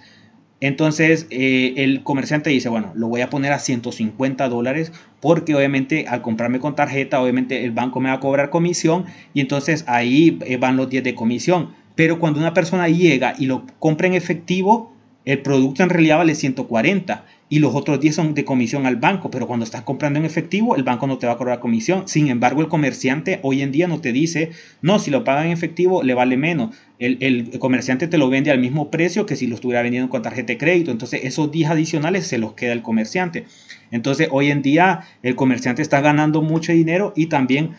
[0.59, 6.05] entonces eh, el comerciante dice, bueno, lo voy a poner a 150 dólares porque obviamente
[6.07, 10.37] al comprarme con tarjeta, obviamente el banco me va a cobrar comisión y entonces ahí
[10.45, 11.69] eh, van los 10 de comisión.
[11.95, 14.93] Pero cuando una persona llega y lo compra en efectivo,
[15.25, 19.29] el producto en realidad vale 140 y los otros 10 son de comisión al banco,
[19.29, 22.07] pero cuando estás comprando en efectivo, el banco no te va a cobrar comisión.
[22.07, 25.51] Sin embargo, el comerciante hoy en día no te dice, no, si lo pagan en
[25.51, 26.73] efectivo le vale menos.
[26.97, 30.53] El, comerciante te lo vende al mismo precio que si lo estuviera vendiendo con tarjeta
[30.53, 30.91] de crédito.
[30.91, 33.43] Entonces, esos 10 adicionales se los queda el comerciante.
[33.91, 37.71] Entonces, hoy en día el comerciante está ganando mucho dinero y también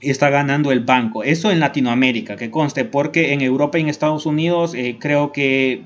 [0.00, 1.24] está ganando el banco.
[1.24, 5.82] Eso en Latinoamérica, que conste, porque en Europa y en Estados Unidos eh, creo que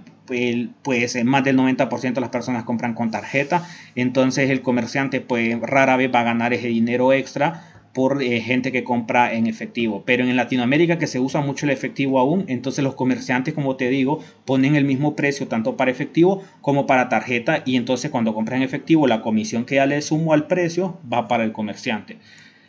[0.83, 5.59] pues eh, más del 90% de las personas compran con tarjeta, entonces el comerciante pues
[5.61, 10.05] rara vez va a ganar ese dinero extra por eh, gente que compra en efectivo.
[10.07, 13.89] Pero en Latinoamérica que se usa mucho el efectivo aún, entonces los comerciantes, como te
[13.89, 18.59] digo, ponen el mismo precio tanto para efectivo como para tarjeta y entonces cuando compran
[18.59, 22.19] en efectivo la comisión que ya le sumo al precio va para el comerciante.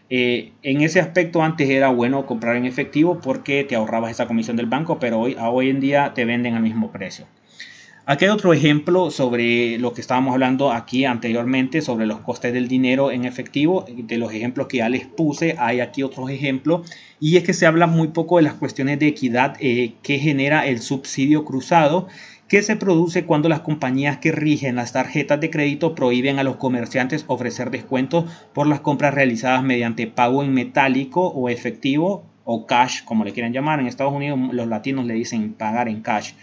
[0.09, 4.57] Eh, en ese aspecto antes era bueno comprar en efectivo porque te ahorrabas esa comisión
[4.57, 7.27] del banco, pero hoy, hoy en día te venden al mismo precio.
[8.07, 12.67] Aquí hay otro ejemplo sobre lo que estábamos hablando aquí anteriormente, sobre los costes del
[12.67, 13.85] dinero en efectivo.
[13.87, 16.91] De los ejemplos que ya les puse, hay aquí otros ejemplos.
[17.19, 20.65] Y es que se habla muy poco de las cuestiones de equidad eh, que genera
[20.65, 22.07] el subsidio cruzado
[22.47, 26.57] que se produce cuando las compañías que rigen las tarjetas de crédito prohíben a los
[26.57, 33.03] comerciantes ofrecer descuentos por las compras realizadas mediante pago en metálico o efectivo o cash,
[33.05, 33.79] como le quieran llamar.
[33.79, 36.33] En Estados Unidos los latinos le dicen pagar en cash.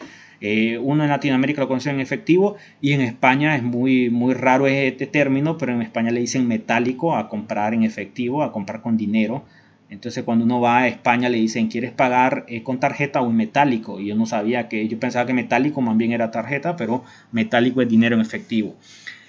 [0.40, 4.66] Eh, uno en Latinoamérica lo conoce en efectivo y en España es muy, muy raro
[4.66, 8.96] este término, pero en España le dicen metálico a comprar en efectivo, a comprar con
[8.96, 9.44] dinero.
[9.90, 13.36] Entonces cuando uno va a España le dicen, ¿quieres pagar eh, con tarjeta o en
[13.36, 14.00] metálico?
[14.00, 17.80] Y yo no sabía que, yo pensaba que metálico más bien era tarjeta, pero metálico
[17.80, 18.76] es dinero en efectivo.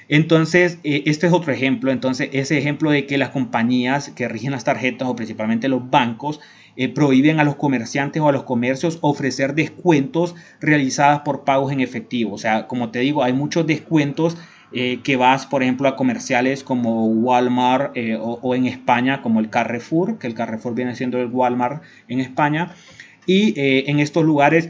[0.10, 1.92] Entonces, eh, este es otro ejemplo.
[1.92, 6.42] Entonces, ese ejemplo de que las compañías que rigen las tarjetas o principalmente los bancos
[6.76, 11.80] eh, prohíben a los comerciantes o a los comercios ofrecer descuentos realizadas por pagos en
[11.80, 12.34] efectivo.
[12.34, 14.36] O sea, como te digo, hay muchos descuentos
[14.72, 20.18] eh, que vas, por ejemplo, a comerciales como Walmart o, en España como el Carrefour,
[20.18, 22.74] que el Carrefour viene siendo el Walmart en España.
[23.28, 24.70] Y en estos lugares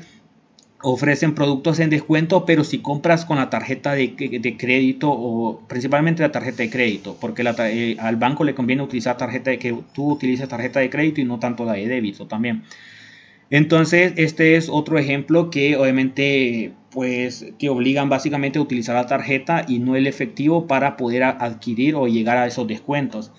[0.82, 4.16] ofrecen productos en descuento, pero si compras con la tarjeta de,
[4.58, 9.52] crédito o principalmente la tarjeta de crédito, porque eh, al banco le conviene utilizar tarjeta
[9.52, 12.64] de que tú utilices tarjeta de crédito y no tanto la de débito también.
[13.50, 19.66] Entonces, este es otro ejemplo que obviamente pues te obligan básicamente a utilizar la tarjeta
[19.68, 23.32] y no el efectivo para poder adquirir o llegar a esos descuentos.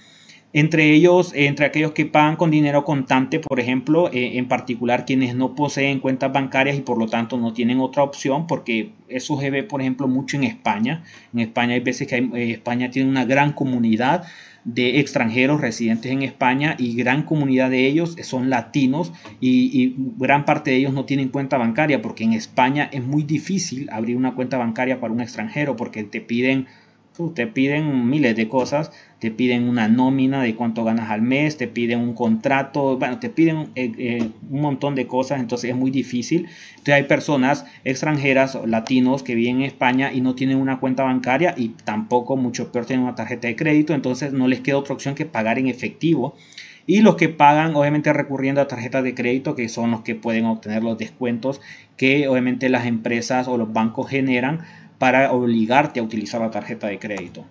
[0.53, 5.37] Entre ellos, entre aquellos que pagan con dinero contante, por ejemplo, eh, en particular quienes
[5.37, 9.51] no poseen cuentas bancarias y por lo tanto no tienen otra opción, porque eso se
[9.51, 11.05] ve, por ejemplo, mucho en España.
[11.33, 14.25] En España hay veces que eh, España tiene una gran comunidad
[14.65, 20.45] de extranjeros residentes en España y gran comunidad de ellos son latinos y, y, gran
[20.45, 24.35] parte de ellos no tienen cuenta bancaria porque en España es muy difícil abrir una
[24.35, 26.67] cuenta bancaria para un extranjero porque te piden
[27.35, 31.69] te piden miles de cosas, te piden una nómina de cuánto ganas al mes, te
[31.69, 35.91] piden un contrato, bueno, te piden eh, eh, un montón de cosas, entonces es muy
[35.91, 36.49] difícil.
[36.71, 41.55] Entonces hay personas extranjeras, latinos, que viven en España y no tienen una cuenta bancaria
[41.57, 45.15] y tampoco, mucho peor, tienen una tarjeta de crédito, entonces no les queda otra opción
[45.15, 46.35] que pagar en efectivo.
[46.87, 50.47] Y los que pagan, obviamente recurriendo a tarjetas de crédito, que son los que pueden
[50.47, 51.61] obtener los descuentos
[52.01, 54.61] que obviamente las empresas o los bancos generan
[55.01, 57.47] para obligarte a utilizar la tarjeta de crédito.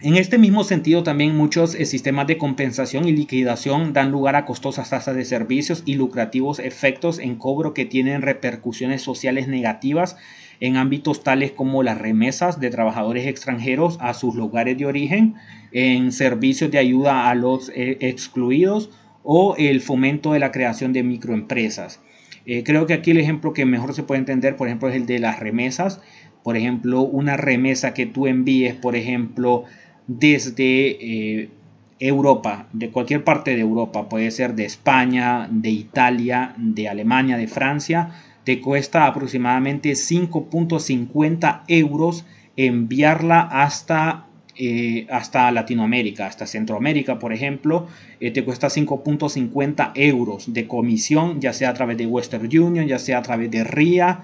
[0.00, 4.46] En este mismo sentido, también muchos eh, sistemas de compensación y liquidación dan lugar a
[4.46, 10.16] costosas tasas de servicios y lucrativos efectos en cobro que tienen repercusiones sociales negativas
[10.60, 15.34] en ámbitos tales como las remesas de trabajadores extranjeros a sus lugares de origen,
[15.72, 18.88] en servicios de ayuda a los eh, excluidos
[19.22, 22.00] o el fomento de la creación de microempresas.
[22.46, 25.06] Eh, creo que aquí el ejemplo que mejor se puede entender, por ejemplo, es el
[25.06, 26.00] de las remesas.
[26.42, 29.64] Por ejemplo, una remesa que tú envíes, por ejemplo,
[30.06, 30.62] desde
[31.40, 31.48] eh,
[32.00, 37.46] Europa, de cualquier parte de Europa, puede ser de España, de Italia, de Alemania, de
[37.46, 38.10] Francia,
[38.44, 42.24] te cuesta aproximadamente 5.50 euros
[42.56, 44.26] enviarla hasta
[44.64, 47.88] eh, hasta Latinoamérica, hasta Centroamérica, por ejemplo,
[48.20, 53.00] eh, te cuesta 5.50 euros de comisión, ya sea a través de Western Union, ya
[53.00, 54.22] sea a través de RIA,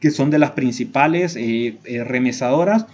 [0.00, 2.84] que son de las principales eh, remesadoras.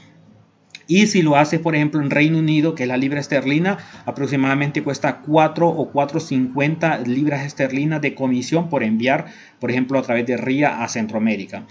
[0.86, 4.84] Y si lo haces, por ejemplo, en Reino Unido, que es la libra esterlina, aproximadamente
[4.84, 9.26] cuesta 4 o 4.50 libras esterlinas de comisión por enviar,
[9.58, 11.66] por ejemplo, a través de RIA a Centroamérica.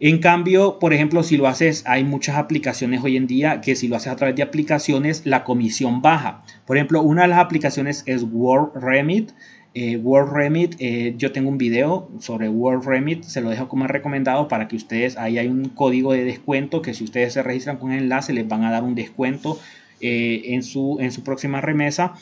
[0.00, 3.86] En cambio, por ejemplo, si lo haces, hay muchas aplicaciones hoy en día que si
[3.86, 6.42] lo haces a través de aplicaciones, la comisión baja.
[6.66, 9.30] Por ejemplo, una de las aplicaciones es World Remit.
[9.74, 13.86] Eh, World Remit, eh, yo tengo un video sobre World Remit, se lo dejo como
[13.88, 17.78] recomendado para que ustedes, ahí hay un código de descuento que si ustedes se registran
[17.78, 19.58] con el enlace les van a dar un descuento
[20.00, 22.14] eh, en, su, en su próxima remesa.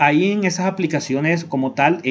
[0.00, 2.02] ahí en esas aplicaciones como tal,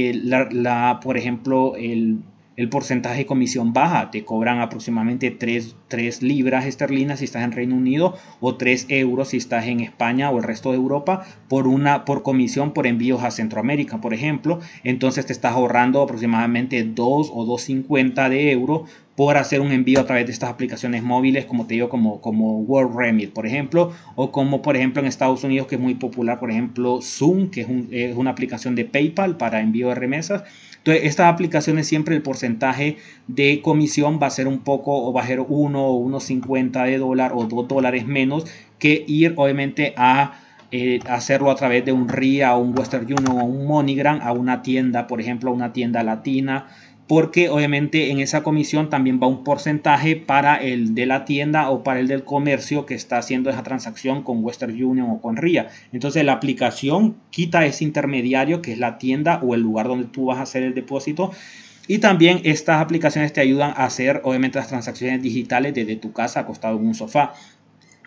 [1.04, 2.20] por ejemplo, el
[2.62, 4.12] el porcentaje de comisión baja.
[4.12, 9.38] Te cobran aproximadamente 3, libras esterlinas si estás en Reino Unido o 3 euros si
[9.38, 13.32] estás en España o el resto de Europa por una por comisión por envíos a
[13.32, 14.60] Centroamérica, por ejemplo.
[14.84, 18.84] Entonces te estás ahorrando aproximadamente 2 o 2.50 de euros
[19.16, 22.60] por hacer un envío a través de estas aplicaciones móviles, como te digo, como, como
[22.60, 26.40] World Remit, por ejemplo, o como por ejemplo en Estados Unidos, que es muy popular,
[26.40, 30.44] por ejemplo, Zoom, que es, es una aplicación de PayPal para envío de remesas.
[30.84, 35.22] Entonces, estas aplicaciones siempre el porcentaje de comisión va a ser un poco o va
[35.22, 38.46] a ser 1 o 1.50 de dólar o 2 dólares menos
[38.80, 40.40] que ir obviamente a
[40.72, 44.32] eh, hacerlo a través de un RIA o un Western Union o un MoneyGram a
[44.32, 46.68] una tienda, por ejemplo, a una tienda latina
[47.12, 51.84] porque obviamente en esa comisión también va un porcentaje para el de la tienda o
[51.84, 55.68] para el del comercio que está haciendo esa transacción con Western Union o con RIA.
[55.92, 60.28] Entonces la aplicación quita ese intermediario que es la tienda o el lugar donde tú
[60.28, 61.34] vas a hacer el depósito.
[61.86, 66.40] Y también estas aplicaciones te ayudan a hacer obviamente las transacciones digitales desde tu casa
[66.40, 67.34] acostado en un sofá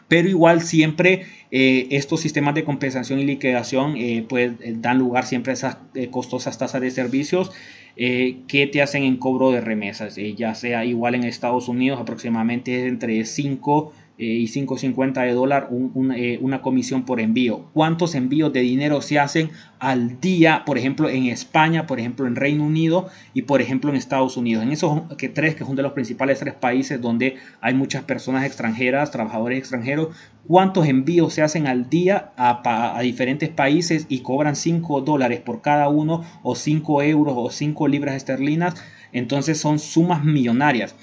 [0.09, 5.27] pero igual siempre eh, estos sistemas de compensación y liquidación eh, pues, eh, dan lugar
[5.27, 5.79] siempre a esas
[6.11, 7.51] costosas tasas de servicios
[7.97, 13.25] que te hacen en cobro de remesas, ya sea igual en Estados Unidos aproximadamente entre
[13.25, 15.69] 5 eh, y 5.50 de dólar
[16.17, 17.65] eh, una comisión por envío.
[17.73, 19.51] ¿Cuántos envíos de dinero se hacen
[19.81, 23.97] al día, por ejemplo, en España, por ejemplo, en Reino Unido y, por ejemplo, en
[23.97, 24.63] Estados Unidos?
[24.63, 28.45] En esos que tres, que son de los principales tres países donde hay muchas personas
[28.45, 30.15] extranjeras, trabajadores extranjeros,
[30.47, 35.61] ¿cuántos envíos se hacen al día a, a diferentes países y cobran 5 dólares por
[35.61, 38.75] cada uno o 5 euros o 5 libras esterlinas?
[39.13, 40.95] Entonces son sumas millonarias.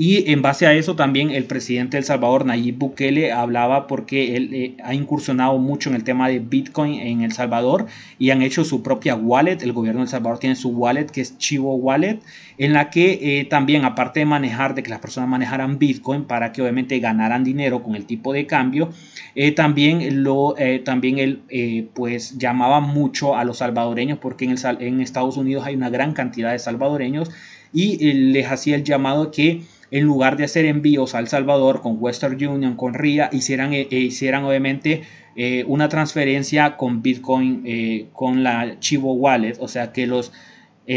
[0.00, 4.36] Y en base a eso también el presidente de El Salvador, Nayib Bukele, hablaba porque
[4.36, 8.42] él eh, ha incursionado mucho en el tema de Bitcoin en El Salvador y han
[8.42, 9.60] hecho su propia wallet.
[9.60, 12.20] El gobierno de El Salvador tiene su wallet que es Chivo Wallet,
[12.58, 16.52] en la que eh, también, aparte de manejar, de que las personas manejaran Bitcoin para
[16.52, 18.90] que obviamente ganaran dinero con el tipo de cambio,
[19.34, 25.36] eh, también, lo, también él pues llamaba mucho a los salvadoreños porque en, en Estados
[25.36, 27.32] Unidos hay una gran cantidad de salvadoreños
[27.72, 31.96] y les hacía el llamado que en lugar de hacer envíos a El Salvador con
[31.98, 35.02] Western Union, con RIA, hicieran, eh, eh, hicieran obviamente
[35.36, 40.32] eh, una transferencia con Bitcoin, con la Chivo Wallet, o sea que los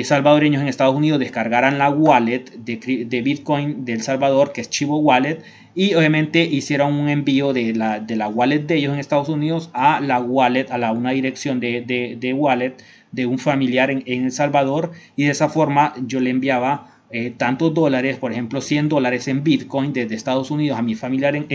[0.03, 4.99] salvadoreños en Estados Unidos descargaran la wallet de, Bitcoin de El Salvador, que es Chivo
[4.99, 5.43] Wallet,
[5.75, 9.69] y obviamente hicieran un envío de la, de la wallet de ellos en Estados Unidos
[9.73, 12.77] a la wallet, a la, una dirección de, de wallet
[13.11, 17.73] de un familiar en El Salvador, y de esa forma yo le enviaba eh, tantos
[17.73, 21.47] dólares, por ejemplo 100 dólares en Bitcoin desde Estados Unidos a mi familiar en,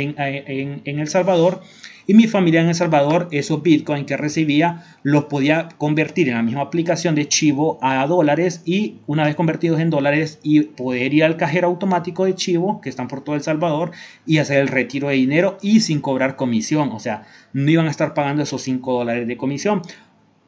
[0.85, 1.63] El Salvador
[2.07, 6.43] y mi familia en El Salvador esos Bitcoin que recibía los podía convertir en la
[6.43, 11.25] misma aplicación de Chivo a dólares y una vez convertidos en dólares y poder ir
[11.25, 13.93] al cajero automático de Chivo que están por todo El Salvador
[14.27, 17.91] y hacer el retiro de dinero y sin cobrar comisión, o sea, no iban a
[17.91, 19.81] estar pagando esos 5 dólares de comisión.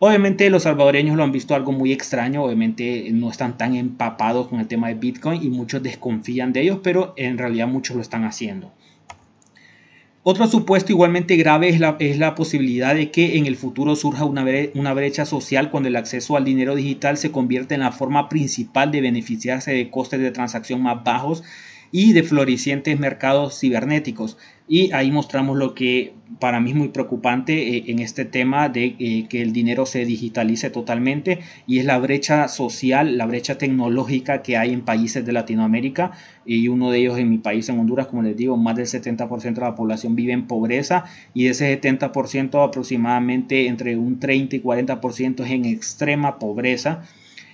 [0.01, 4.61] Obviamente los salvadoreños lo han visto algo muy extraño, obviamente no están tan empapados con
[4.61, 8.25] el tema de Bitcoin y muchos desconfían de ellos, pero en realidad muchos lo están
[8.25, 8.73] haciendo.
[10.23, 14.25] Otro supuesto igualmente grave es la, es la posibilidad de que en el futuro surja
[14.25, 14.45] una,
[14.75, 18.93] una brecha social cuando el acceso al dinero digital se convierte en la forma principal
[18.93, 21.43] de beneficiarse de costes de transacción más bajos
[21.93, 24.37] y de florecientes mercados cibernéticos.
[24.71, 28.97] Y ahí mostramos lo que para mí es muy preocupante eh, en este tema de
[28.99, 34.43] eh, que el dinero se digitalice totalmente y es la brecha social, la brecha tecnológica
[34.43, 36.13] que hay en países de Latinoamérica
[36.45, 39.55] y uno de ellos en mi país, en Honduras, como les digo, más del 70%
[39.55, 44.61] de la población vive en pobreza y de ese 70% aproximadamente entre un 30 y
[44.61, 47.05] 40% es en extrema pobreza.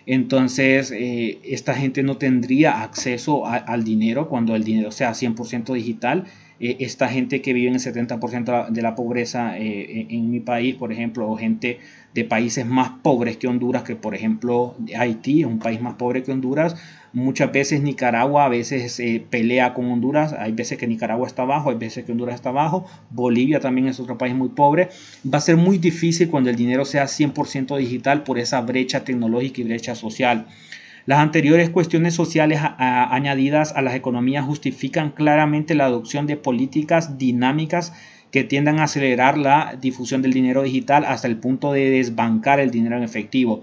[0.06, 6.24] Entonces, eh, esta gente no tendría acceso al dinero cuando el dinero sea 100% digital.
[6.60, 10.74] Eh, esta gente que vive en el 70% de la pobreza eh, en, mi país,
[10.76, 11.80] por ejemplo, o gente
[12.12, 16.30] de países más pobres que Honduras, que por ejemplo Haití un país más pobre que
[16.30, 16.76] Honduras,
[17.14, 21.70] muchas veces Nicaragua a veces se pelea con Honduras, hay veces que Nicaragua está abajo,
[21.70, 24.90] hay veces que Honduras está abajo, Bolivia también es otro país muy pobre,
[25.32, 29.60] va a ser muy difícil cuando el dinero sea 100% digital por esa brecha tecnológica
[29.60, 30.46] y brecha social.
[31.06, 37.92] Las anteriores cuestiones sociales añadidas a las economías justifican claramente la adopción de políticas dinámicas
[38.30, 42.72] que tiendan a acelerar la difusión del dinero digital hasta el punto de desbancar el
[42.72, 43.60] dinero en efectivo.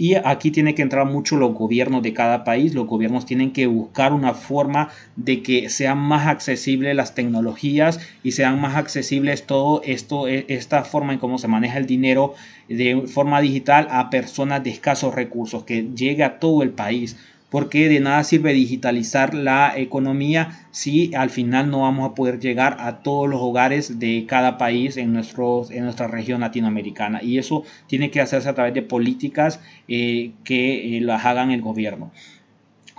[0.00, 2.72] Y aquí tiene que entrar mucho los gobiernos de cada país.
[2.72, 8.30] Los gobiernos tienen que buscar una forma de que sean más accesibles las tecnologías y
[8.30, 12.34] sean más accesibles todo esto, e, esta forma en cómo se maneja el dinero
[12.68, 17.16] de forma digital a personas de escasos recursos, que llegue a todo el país
[17.50, 22.76] porque de nada sirve digitalizar la economía si al final no vamos a poder llegar
[22.80, 27.22] a todos los hogares de cada país en, nuestros, en nuestra región latinoamericana.
[27.22, 31.62] Y eso tiene que hacerse a través de políticas eh, que eh, las hagan el
[31.62, 32.10] gobierno.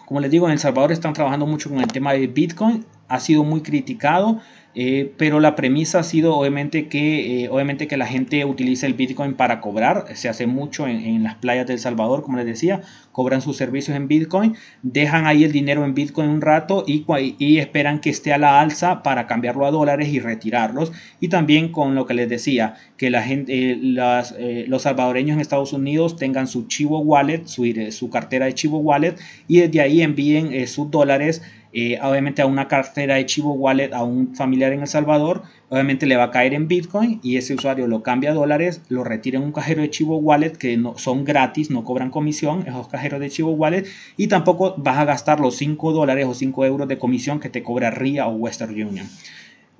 [0.05, 2.83] Como les digo, en El Salvador están trabajando mucho con el tema de Bitcoin.
[3.07, 4.41] Ha sido muy criticado.
[4.81, 8.93] Eh, pero la premisa ha sido obviamente que, eh, obviamente que la gente utiliza el
[8.93, 10.05] Bitcoin para cobrar.
[10.13, 12.79] Se hace mucho en, las playas del Salvador, como les decía,
[13.11, 17.05] cobran sus servicios en Bitcoin, dejan ahí el dinero en Bitcoin un rato y,
[17.39, 20.93] y esperan que esté a la alza para cambiarlo a dólares y retirarlos.
[21.19, 25.73] Y también con lo que les decía, que la gente, eh, los salvadoreños en Estados
[25.73, 29.15] Unidos tengan su Chivo Wallet, su, su cartera de Chivo Wallet
[29.49, 31.41] y desde ahí envíen sus dólares
[31.71, 36.07] eh, obviamente a una cartera de Chivo Wallet a un familiar en El Salvador, obviamente
[36.07, 39.37] le va a caer en Bitcoin y ese usuario lo cambia a dólares, lo retira
[39.37, 43.19] en un cajero de Chivo Wallet que no, son gratis, no cobran comisión, esos cajeros
[43.19, 43.85] de Chivo Wallet
[44.17, 47.61] y tampoco vas a gastar los 5 dólares o 5 euros de comisión que te
[47.61, 49.07] cobra RIA o Western Union.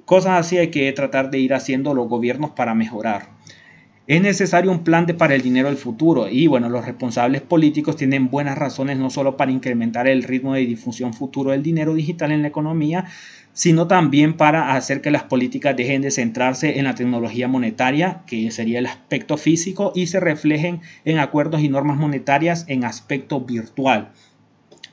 [0.05, 3.29] Cosas así hay que tratar de ir haciendo los gobiernos para mejorar.
[4.09, 6.27] Es necesario un plan de para el dinero del futuro.
[6.27, 10.61] Y bueno, los responsables políticos tienen buenas razones no solo para incrementar el ritmo de
[10.61, 13.05] difusión futuro del dinero digital en la economía,
[13.53, 18.49] sino también para hacer que las políticas dejen de centrarse en la tecnología monetaria, que
[18.49, 24.09] sería el aspecto físico, y se reflejen en acuerdos y normas monetarias en aspecto virtual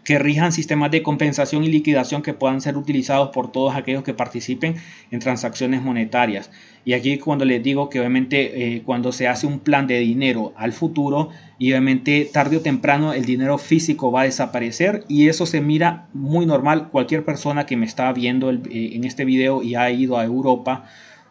[0.07, 4.15] que rijan sistemas de compensación y liquidación que puedan ser utilizados por todos aquellos que
[4.15, 4.77] participen
[5.11, 6.49] en transacciones monetarias.
[6.85, 10.53] Y aquí cuando les digo que obviamente eh, cuando se hace un plan de dinero
[10.57, 15.45] al futuro y obviamente tarde o temprano el dinero físico va a desaparecer y eso
[15.45, 16.91] se mira muy normal.
[16.91, 20.85] Cualquier persona que me está viendo eh, en este video y ha ido a Europa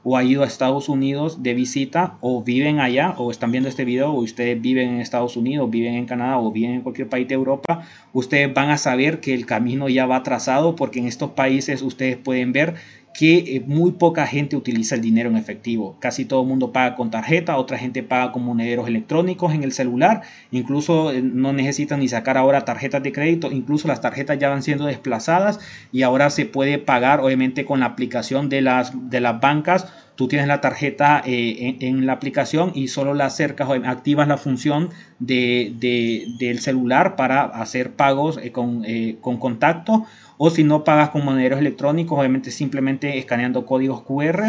[0.07, 3.85] o ha ido a Estados Unidos de visita o viven allá o están viendo este
[3.85, 7.27] video o ustedes viven en Estados Unidos, viven en Canadá o viven en cualquier país
[7.27, 7.83] de Europa,
[8.13, 12.17] ustedes van a saber que el camino ya va trazado porque en estos países ustedes
[12.17, 12.75] pueden ver
[13.17, 15.95] que eh, muy poca gente utiliza el dinero en efectivo.
[15.99, 19.71] Casi todo el mundo paga con tarjeta, otra gente paga con monederos electrónicos en el
[19.71, 24.49] celular, incluso eh, no necesitan ni sacar ahora tarjetas de crédito, incluso las tarjetas ya
[24.49, 25.61] van siendo desplazadas
[25.93, 29.87] y ahora se puede pagar obviamente con la aplicación de las, de las bancas.
[30.15, 34.37] Tú tienes la tarjeta eh, en, la aplicación y solo la acercas o activas la
[34.37, 34.89] función
[35.19, 35.73] de,
[36.39, 38.85] del celular para hacer pagos con,
[39.19, 40.05] con contacto
[40.37, 44.43] o si no pagas con monederos electrónicos, obviamente simplemente escaneando códigos QR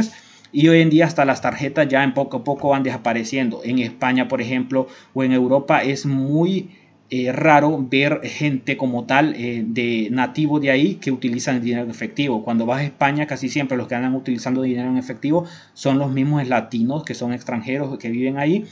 [0.53, 3.61] y hoy en día hasta las tarjetas ya en poco a poco van desapareciendo.
[3.64, 6.70] En España, por ejemplo, o en Europa es muy
[7.09, 11.91] eh, raro ver gente como tal eh, de nativos de ahí que utilizan dinero en
[11.91, 12.43] efectivo.
[12.43, 16.11] Cuando vas a España, casi siempre los que andan utilizando dinero en efectivo son los
[16.11, 18.64] mismos latinos que son extranjeros que viven ahí.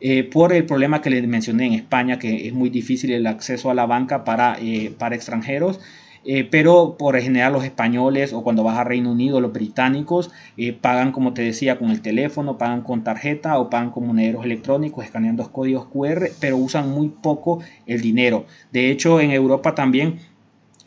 [0.00, 3.70] Eh, por el problema que les mencioné en España, que es muy difícil el acceso
[3.70, 4.58] a la banca para,
[4.98, 5.78] para extranjeros.
[6.24, 10.72] Eh, pero por general los españoles o cuando vas a Reino Unido los británicos eh,
[10.72, 15.04] pagan como te decía con el teléfono, pagan con tarjeta o pagan con monederos electrónicos
[15.04, 18.46] escaneando códigos QR, pero usan muy poco el dinero.
[18.70, 20.20] De hecho en Europa también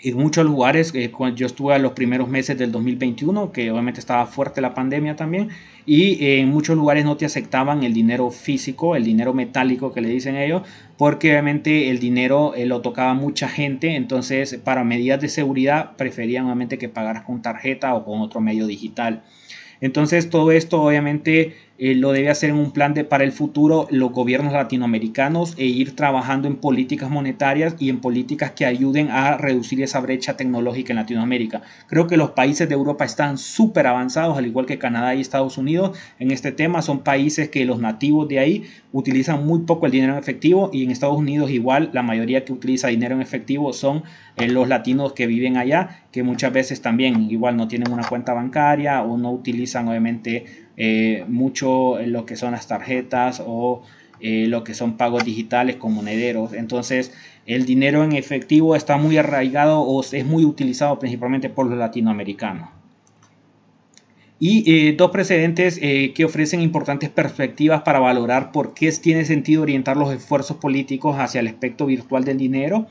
[0.09, 4.27] en muchos lugares, eh, yo estuve en los primeros meses del 2021, que obviamente estaba
[4.27, 5.49] fuerte la pandemia también,
[5.85, 10.01] y eh, en muchos lugares no te aceptaban el dinero físico, el dinero metálico que
[10.01, 10.61] le dicen ellos,
[10.97, 16.45] porque obviamente el dinero eh, lo tocaba mucha gente, entonces para medidas de seguridad preferían
[16.45, 19.23] obviamente que pagaras con tarjeta o con otro medio digital.
[19.81, 23.87] Entonces todo esto obviamente eh, lo debe hacer en un plan de, para el futuro
[23.91, 29.37] los gobiernos latinoamericanos e ir trabajando en políticas monetarias y en políticas que ayuden a
[29.37, 31.63] reducir esa brecha tecnológica en Latinoamérica.
[31.87, 35.57] Creo que los países de Europa están súper avanzados, al igual que Canadá y Estados
[35.57, 36.81] Unidos, en este tema.
[36.81, 38.63] Son países que los nativos de ahí
[38.93, 42.53] utilizan muy poco el dinero en efectivo y en Estados Unidos igual la mayoría que
[42.53, 44.03] utiliza dinero en efectivo son
[44.37, 48.33] eh, los latinos que viven allá, que muchas veces también igual no tienen una cuenta
[48.33, 53.83] bancaria o no utilizan obviamente eh, mucho lo que son las tarjetas o
[54.19, 56.53] eh, lo que son pagos digitales con monederos.
[56.53, 57.13] Entonces,
[57.45, 62.69] el dinero en efectivo está muy arraigado o es muy utilizado principalmente por los latinoamericanos.
[64.37, 69.95] Y eh, dos precedentes que ofrecen importantes perspectivas para valorar por qué tiene sentido orientar
[69.95, 72.87] los esfuerzos políticos hacia el aspecto virtual del dinero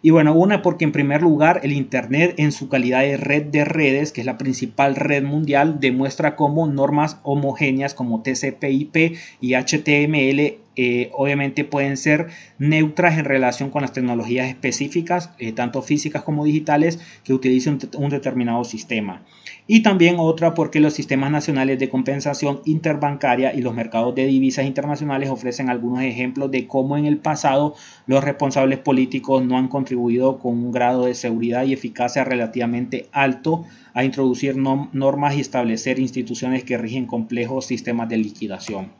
[0.00, 3.64] y bueno, una porque en primer lugar el Internet en su calidad de red de
[3.64, 10.58] redes, que es la principal red mundial, demuestra cómo normas homogéneas como TCP/IP y HTML
[10.80, 12.28] eh, obviamente pueden ser
[12.58, 18.10] neutras en relación con las tecnologías específicas, eh, tanto físicas como digitales, que utilicen un,
[18.10, 19.24] determinado sistema.
[19.70, 24.64] Y también otra porque los sistemas nacionales de compensación interbancaria y los mercados de divisas
[24.64, 27.74] internacionales ofrecen algunos ejemplos de cómo en el pasado
[28.06, 33.66] los responsables políticos no han contribuido con un grado de seguridad y eficacia relativamente alto
[33.92, 38.97] a introducir normas y establecer instituciones que rigen complejos sistemas de liquidación.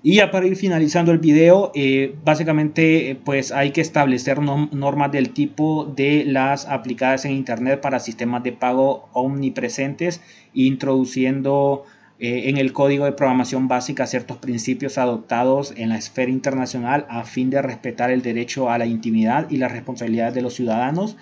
[0.00, 5.10] Y ya para ir finalizando el video, eh, básicamente eh, pues hay que establecer normas
[5.10, 10.20] del tipo de las aplicadas en Internet para sistemas de pago omnipresentes,
[10.54, 11.84] introduciendo
[12.20, 17.24] eh, en el código de programación básica ciertos principios adoptados en la esfera internacional a
[17.24, 21.16] fin de respetar el derecho a la intimidad y las responsabilidades de los ciudadanos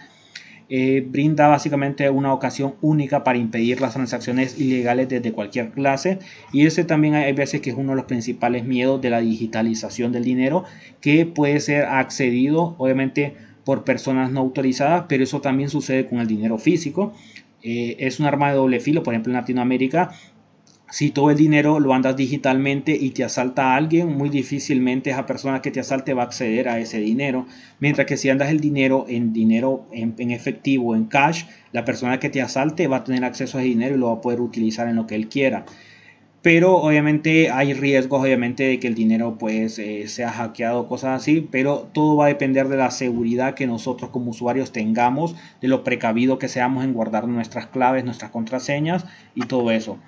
[0.68, 6.18] eh, brinda básicamente una ocasión única para impedir las transacciones ilegales desde cualquier clase.
[6.52, 10.12] Y ese también hay veces que es uno de los principales miedos de la digitalización
[10.12, 10.64] del dinero
[11.00, 16.26] que puede ser accedido obviamente por personas no autorizadas pero eso también sucede con el
[16.26, 17.12] dinero físico.
[17.62, 20.12] Eh, es un arma de doble filo por ejemplo en Latinoamérica
[20.88, 25.60] si todo el dinero lo andas digitalmente y te asalta alguien, muy difícilmente esa persona
[25.60, 27.46] que te asalte va a acceder a ese dinero.
[27.80, 32.30] Mientras que si andas el dinero en dinero en, efectivo, en cash, la persona que
[32.30, 34.88] te asalte va a tener acceso a ese dinero y lo va a poder utilizar
[34.88, 35.64] en lo que él quiera.
[36.40, 41.48] Pero obviamente hay riesgos, obviamente, de que el dinero pues eh, sea hackeado, cosas así.
[41.50, 45.82] Pero todo va a depender de la seguridad que nosotros como usuarios tengamos, de lo
[45.82, 49.98] precavido que seamos en guardar nuestras claves, nuestras contraseñas y todo eso.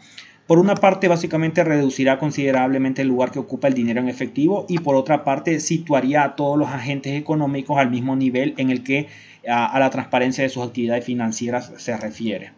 [0.49, 4.79] Por una parte, básicamente reducirá considerablemente el lugar que ocupa el dinero en efectivo y
[4.79, 9.09] por otra parte, situaría a todos los agentes económicos al mismo nivel en el que
[9.47, 12.53] a, la transparencia de sus actividades financieras se refiere.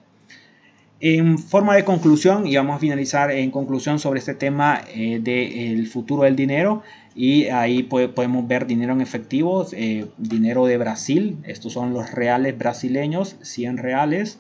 [1.00, 5.88] En forma de conclusión, y vamos a finalizar en conclusión sobre este tema eh, del
[5.88, 6.84] futuro del dinero,
[7.16, 12.56] y ahí podemos ver dinero en efectivo, eh, dinero de Brasil, estos son los reales
[12.56, 14.38] brasileños, 100 reales,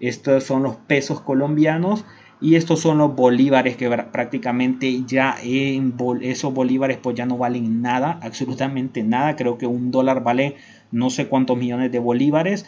[0.00, 2.06] estos son los pesos colombianos,
[2.40, 7.80] y estos son los bolívares que prácticamente ya en esos bolívares pues ya no valen
[7.80, 9.36] nada, absolutamente nada.
[9.36, 10.56] Creo que un dólar vale
[10.90, 12.66] no sé cuántos millones de bolívares.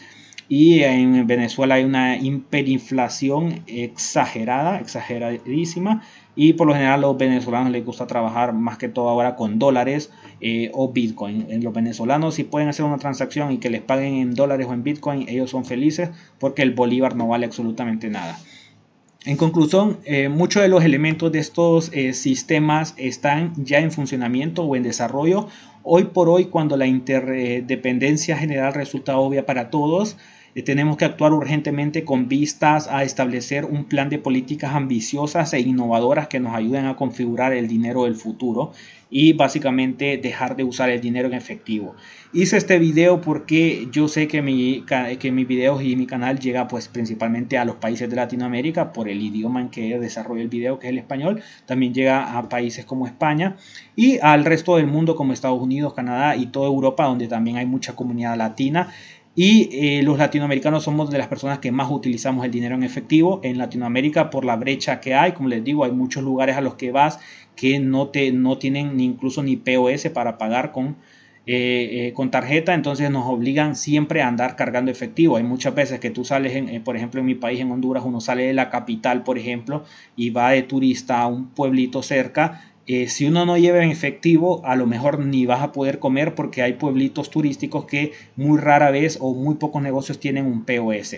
[0.51, 6.03] Y en Venezuela hay una hiperinflación exagerada, exageradísima.
[6.35, 9.59] Y por lo general a los venezolanos les gusta trabajar más que todo ahora con
[9.59, 10.11] dólares
[10.41, 11.47] eh, o Bitcoin.
[11.51, 14.73] En los venezolanos si pueden hacer una transacción y que les paguen en dólares o
[14.73, 16.09] en Bitcoin, ellos son felices
[16.39, 18.39] porque el bolívar no vale absolutamente nada.
[19.29, 24.63] En conclusión, eh, muchos de los elementos de estos eh, sistemas están ya en funcionamiento
[24.63, 25.49] o en desarrollo.
[25.83, 30.17] Hoy por hoy, cuando la interdependencia general resulta obvia para todos,
[30.63, 36.29] tenemos que actuar urgentemente con vistas a establecer un plan de políticas ambiciosas e innovadoras
[36.29, 38.73] que nos ayuden a configurar el dinero del futuro
[39.11, 41.95] y básicamente dejar de usar el dinero en efectivo.
[42.33, 44.85] Hice este video porque yo sé que, mi,
[45.19, 49.09] que mis videos y mi canal llega pues principalmente a los países de Latinoamérica por
[49.09, 51.43] el idioma en que desarrollo el video que es el español.
[51.65, 53.57] También llega a países como España
[53.97, 57.67] y al resto del mundo como Estados Unidos, Canadá y toda Europa donde también hay
[57.67, 58.93] mucha comunidad latina
[59.41, 63.41] y eh, los latinoamericanos somos de las personas que más utilizamos el dinero en efectivo
[63.45, 65.31] en Latinoamérica por la brecha que hay.
[65.31, 67.21] Como les digo, hay muchos lugares a los que vas
[67.55, 70.97] que no, te, no tienen ni incluso ni POS para pagar con,
[71.47, 75.37] eh, eh, con tarjeta, entonces nos obligan siempre a andar cargando efectivo.
[75.37, 78.21] Hay muchas veces que tú sales, en, por ejemplo, en mi país, en Honduras, uno
[78.21, 79.85] sale de la capital, por ejemplo,
[80.17, 84.63] y va de turista a un pueblito cerca eh, si uno no lleva en efectivo,
[84.65, 88.91] a lo mejor ni vas a poder comer porque hay pueblitos turísticos que muy rara
[88.91, 91.17] vez o muy pocos negocios tienen un POS.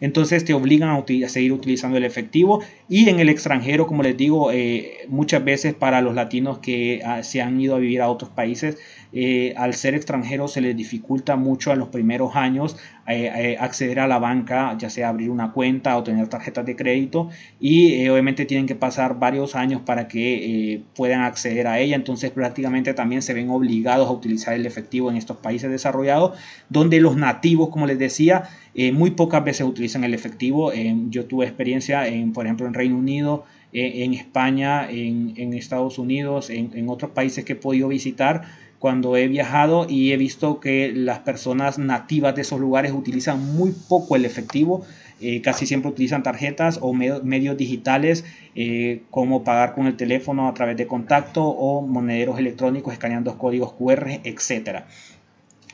[0.00, 4.50] Entonces te obligan a, seguir utilizando el efectivo y en el extranjero, como les digo,
[4.50, 8.30] eh, muchas veces para los latinos que ah, se han ido a vivir a otros
[8.30, 8.76] países,
[9.16, 14.00] eh, al ser extranjeros se les dificulta mucho en los primeros años eh, eh, acceder
[14.00, 17.28] a la banca, ya sea abrir una cuenta o tener tarjetas de crédito
[17.60, 22.92] y obviamente tienen que pasar varios años para que puedan acceder a ella, entonces prácticamente
[22.92, 26.36] también se ven obligados a utilizar el efectivo en estos países desarrollados,
[26.68, 28.48] donde los nativos, como les decía,
[28.92, 30.72] muy pocas veces utilizan el efectivo.
[31.10, 36.70] yo tuve experiencia, en, por ejemplo, en Reino Unido, en España, en, Estados Unidos, en,
[36.74, 38.42] en, otros países que he podido visitar,
[38.84, 43.72] cuando he viajado y he visto que las personas nativas de esos lugares utilizan muy
[43.88, 44.84] poco el efectivo,
[45.22, 50.52] eh, casi siempre utilizan tarjetas o medios digitales eh, como pagar con el teléfono a
[50.52, 54.86] través de contacto o monederos electrónicos escaneando códigos QR, etcétera.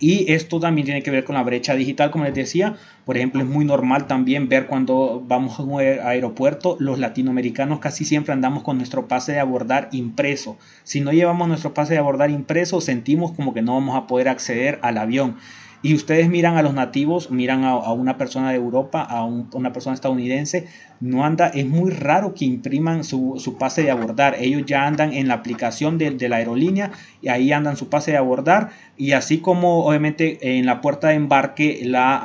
[0.01, 2.77] Y esto también tiene que ver con la brecha digital, como les decía.
[3.05, 8.07] Por ejemplo, es muy normal también ver cuando vamos a un aeropuerto, los latinoamericanos casi
[8.07, 10.57] siempre andamos con nuestro pase de abordar impreso.
[10.85, 14.29] Si no llevamos nuestro pase de abordar impreso, sentimos como que no vamos a poder
[14.29, 15.37] acceder al avión.
[15.83, 19.95] Y ustedes miran a los nativos, miran a, una persona de Europa, a una persona
[19.95, 20.67] estadounidense,
[21.01, 24.37] no anda, es muy raro que impriman su, pase de abordar.
[24.39, 26.91] Ellos ya andan en la aplicación de, la aerolínea
[27.23, 28.73] y ahí andan su pase de abordar.
[29.01, 32.23] Y así como obviamente en la puerta de embarque la,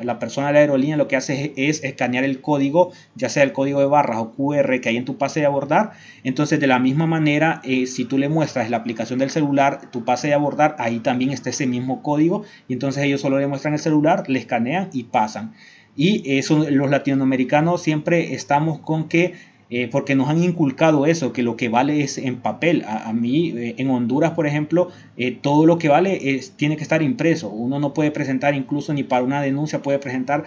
[0.00, 3.52] la, persona de la aerolínea lo que hace es, escanear el código, ya sea el
[3.52, 5.90] código de barras o QR que hay en tu pase de abordar.
[6.22, 10.04] Entonces de la misma manera, eh, si tú le muestras la aplicación del celular, tu
[10.04, 12.44] pase de abordar, ahí también está ese mismo código.
[12.68, 15.54] Y entonces ellos solo le muestran el celular, le escanean y pasan.
[15.96, 16.40] Y
[16.70, 19.34] los latinoamericanos siempre estamos con que,
[19.70, 22.84] eh, porque nos han inculcado eso, que lo que vale es en papel.
[22.86, 27.02] A, mí, eh, en Honduras, por ejemplo, eh, todo lo que vale tiene que estar
[27.02, 27.50] impreso.
[27.50, 30.44] Uno no puede presentar, incluso ni para una denuncia, puede presentar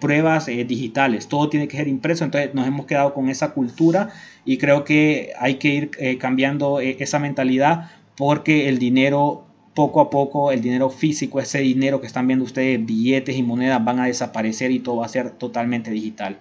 [0.00, 1.28] pruebas digitales.
[1.28, 2.24] Todo tiene que ser impreso.
[2.24, 4.10] Entonces nos hemos quedado con esa cultura
[4.44, 9.44] y creo que hay que ir cambiando esa mentalidad porque el dinero
[9.74, 13.84] poco a poco el dinero físico, ese dinero que están viendo ustedes, billetes y monedas
[13.84, 16.38] van a desaparecer y todo va a ser totalmente digital.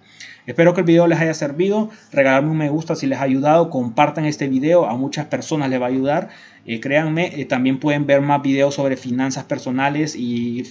[0.47, 1.89] Espero que el video les haya servido.
[2.11, 3.69] Regalarme un me gusta si les ha ayudado.
[3.69, 4.85] Compartan este video.
[4.85, 6.29] A muchas personas les va a ayudar.
[6.65, 10.63] Eh, créanme, eh, también pueden ver más videos sobre finanzas personales y,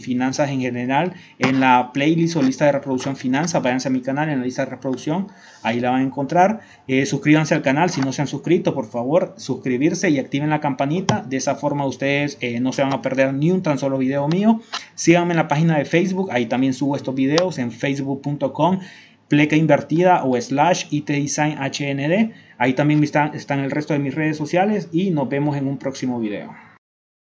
[0.00, 3.62] finanzas en general en la playlist o lista de reproducción finanzas.
[3.62, 5.28] Váyanse a mi canal en la lista de reproducción.
[5.62, 6.60] Ahí la van a encontrar.
[6.88, 8.74] Eh, suscríbanse al canal si no se han suscrito.
[8.74, 11.22] Por favor, suscribirse y activen la campanita.
[11.22, 14.60] De esa forma ustedes no se van a perder ni un tan solo video mío.
[14.94, 16.30] Síganme en la página de Facebook.
[16.30, 18.80] Ahí también subo estos videos en facebook.com
[19.28, 22.32] pleca invertida o slash itdesign hnd.
[22.58, 26.18] Ahí también están, el resto de mis redes sociales y nos vemos en un próximo
[26.18, 26.54] video.